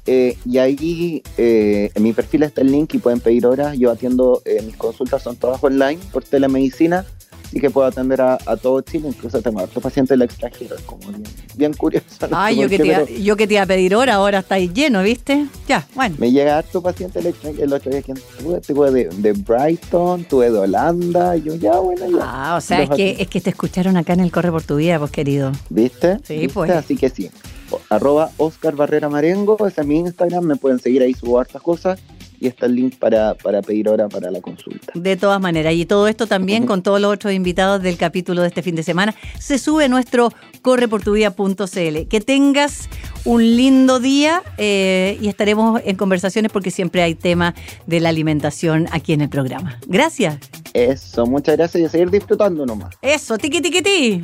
[0.04, 3.78] Eh, y ahí eh, en mi perfil está el link y pueden pedir horas.
[3.78, 7.06] Yo atiendo, eh, mis consultas son todas online por telemedicina
[7.52, 10.82] y que puedo atender a, a todo Chile, incluso tengo hartos pacientes del extranjero, es
[10.82, 11.22] como bien,
[11.56, 12.06] bien curioso.
[12.30, 13.94] no Ay, sé yo que, qué, te, iba- pero yo que te iba a pedir
[13.94, 15.46] hora, ahora estáis lleno, ¿viste?
[15.68, 16.16] Ya, bueno.
[16.18, 20.50] Me llega harto paciente extranjero, el otro día quien tuve, tuve de, de Brighton, tuve
[20.50, 22.18] de Holanda, yo ya, bueno, ya.
[22.22, 24.76] Ah, o sea, es que, es que te escucharon acá en el Corre por tu
[24.76, 25.52] Vida, pues querido.
[25.68, 26.18] ¿Viste?
[26.24, 26.48] Sí, ¿Viste?
[26.54, 26.70] pues.
[26.70, 27.30] Así que sí.
[27.70, 31.60] O- Arroba Oscar Barrera Marengo, ese es mi Instagram, me pueden seguir ahí, subo hartas
[31.62, 31.98] cosas
[32.42, 34.92] y está el link para, para pedir hora para la consulta.
[34.96, 38.48] De todas maneras, y todo esto también con todos los otros invitados del capítulo de
[38.48, 42.08] este fin de semana, se sube a nuestro correportuvida.cl.
[42.08, 42.88] Que tengas
[43.24, 47.54] un lindo día eh, y estaremos en conversaciones porque siempre hay tema
[47.86, 49.78] de la alimentación aquí en el programa.
[49.86, 50.38] Gracias.
[50.74, 52.92] Eso, muchas gracias y a seguir disfrutando nomás.
[53.02, 54.22] Eso, tiqui tiqui ti.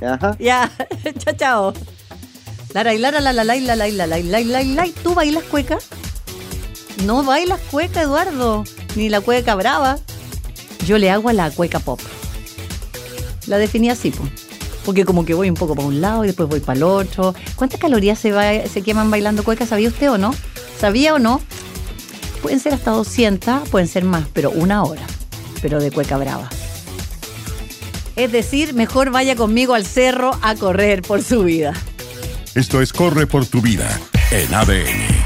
[0.00, 0.34] Ajá.
[0.38, 0.70] Ya,
[1.18, 1.74] chao, chao.
[2.72, 5.44] Lara y Lara, la la la la la la la la la la ¿Tú bailas
[5.44, 5.76] cueca?
[7.04, 8.64] No bailas cueca, Eduardo.
[8.96, 9.98] Ni la cueca brava.
[10.86, 12.00] Yo le hago a la cueca pop.
[13.46, 14.24] La definí así, po.
[14.84, 17.34] Porque como que voy un poco para un lado y después voy para el otro.
[17.56, 19.66] ¿Cuántas calorías se, va- se queman bailando cueca?
[19.66, 20.34] ¿Sabía usted o no?
[20.80, 21.40] ¿Sabía o no?
[22.42, 25.02] Pueden ser hasta 200, pueden ser más, pero una hora.
[25.60, 26.48] Pero de cueca brava.
[28.16, 31.72] Es decir, mejor vaya conmigo al cerro a correr por su vida.
[32.54, 33.88] Esto es Corre por tu vida
[34.30, 35.17] en ADN.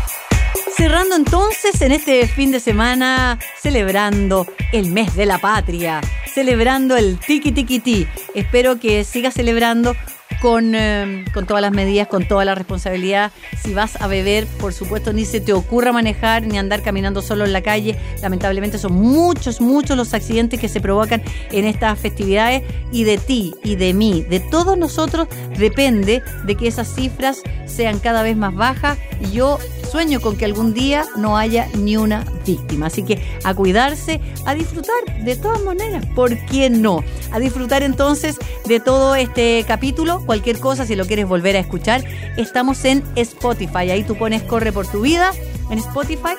[0.76, 6.00] Cerrando entonces en este fin de semana, celebrando el mes de la patria,
[6.32, 8.06] celebrando el tiki tiki ti.
[8.34, 9.94] Espero que sigas celebrando
[10.42, 13.30] con, eh, con todas las medidas, con toda la responsabilidad.
[13.62, 17.44] Si vas a beber, por supuesto, ni se te ocurra manejar ni andar caminando solo
[17.44, 17.96] en la calle.
[18.20, 21.22] Lamentablemente son muchos, muchos los accidentes que se provocan
[21.52, 26.66] en estas festividades y de ti y de mí, de todos nosotros, depende de que
[26.66, 29.58] esas cifras sean cada vez más bajas y yo
[29.92, 32.86] sueño con que algún día no haya ni una víctima.
[32.86, 37.04] Así que a cuidarse, a disfrutar de todas maneras, ¿por qué no?
[37.30, 42.02] A disfrutar entonces de todo este capítulo, cualquier cosa, si lo quieres volver a escuchar,
[42.38, 45.30] estamos en Spotify, ahí tú pones Corre por tu vida
[45.68, 46.32] en Spotify.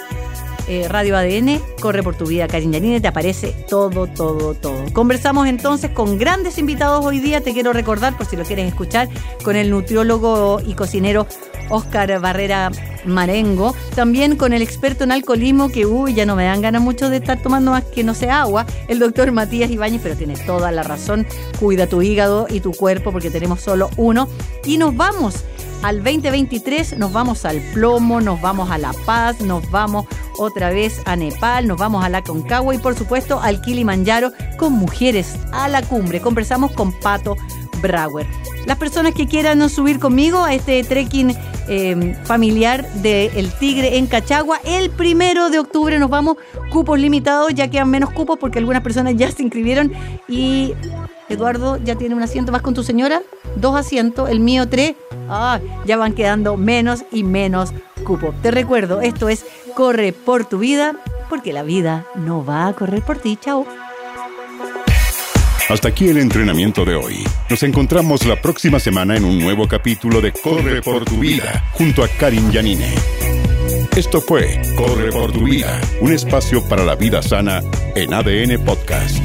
[0.68, 4.84] eh, Radio ADN, Corre por tu vida, Karin Yanine, te aparece todo, todo, todo.
[4.94, 9.10] Conversamos entonces con grandes invitados hoy día, te quiero recordar, por si lo quieres escuchar,
[9.44, 11.28] con el nutriólogo y cocinero
[11.70, 12.72] Oscar Barrera
[13.06, 17.10] Marengo, también con el experto en alcoholismo, que uy, ya no me dan ganas mucho
[17.10, 20.72] de estar tomando más que no sea agua, el doctor Matías Ibáñez, pero tiene toda
[20.72, 21.26] la razón,
[21.60, 24.28] cuida tu hígado y tu cuerpo porque tenemos solo uno.
[24.66, 25.44] Y nos vamos
[25.84, 30.06] al 2023, nos vamos al plomo, nos vamos a La Paz, nos vamos
[30.38, 34.74] otra vez a Nepal, nos vamos a la Concagua y por supuesto al Kilimanjaro con
[34.74, 36.22] mujeres a la cumbre.
[36.22, 37.36] Conversamos con Pato
[37.84, 38.26] Brauer.
[38.66, 41.36] Las personas que quieran subir conmigo a este trekking
[41.68, 46.38] eh, familiar de El Tigre en Cachagua, el primero de octubre nos vamos,
[46.72, 49.92] cupos limitados, ya quedan menos cupos porque algunas personas ya se inscribieron
[50.28, 50.74] y
[51.30, 53.22] Eduardo ya tiene un asiento, ¿vas con tu señora?
[53.56, 54.96] Dos asientos, el mío tres.
[55.30, 57.74] Ah, ya van quedando menos y menos
[58.04, 58.34] cupos.
[58.42, 60.96] Te recuerdo, esto es Corre por tu vida,
[61.30, 63.38] porque la vida no va a correr por ti.
[63.42, 63.66] Chao.
[65.70, 67.24] Hasta aquí el entrenamiento de hoy.
[67.50, 72.04] Nos encontramos la próxima semana en un nuevo capítulo de Corre por tu vida junto
[72.04, 72.94] a Karin Yanine.
[73.96, 77.62] Esto fue Corre por tu vida, un espacio para la vida sana
[77.96, 79.20] en ADN Podcast.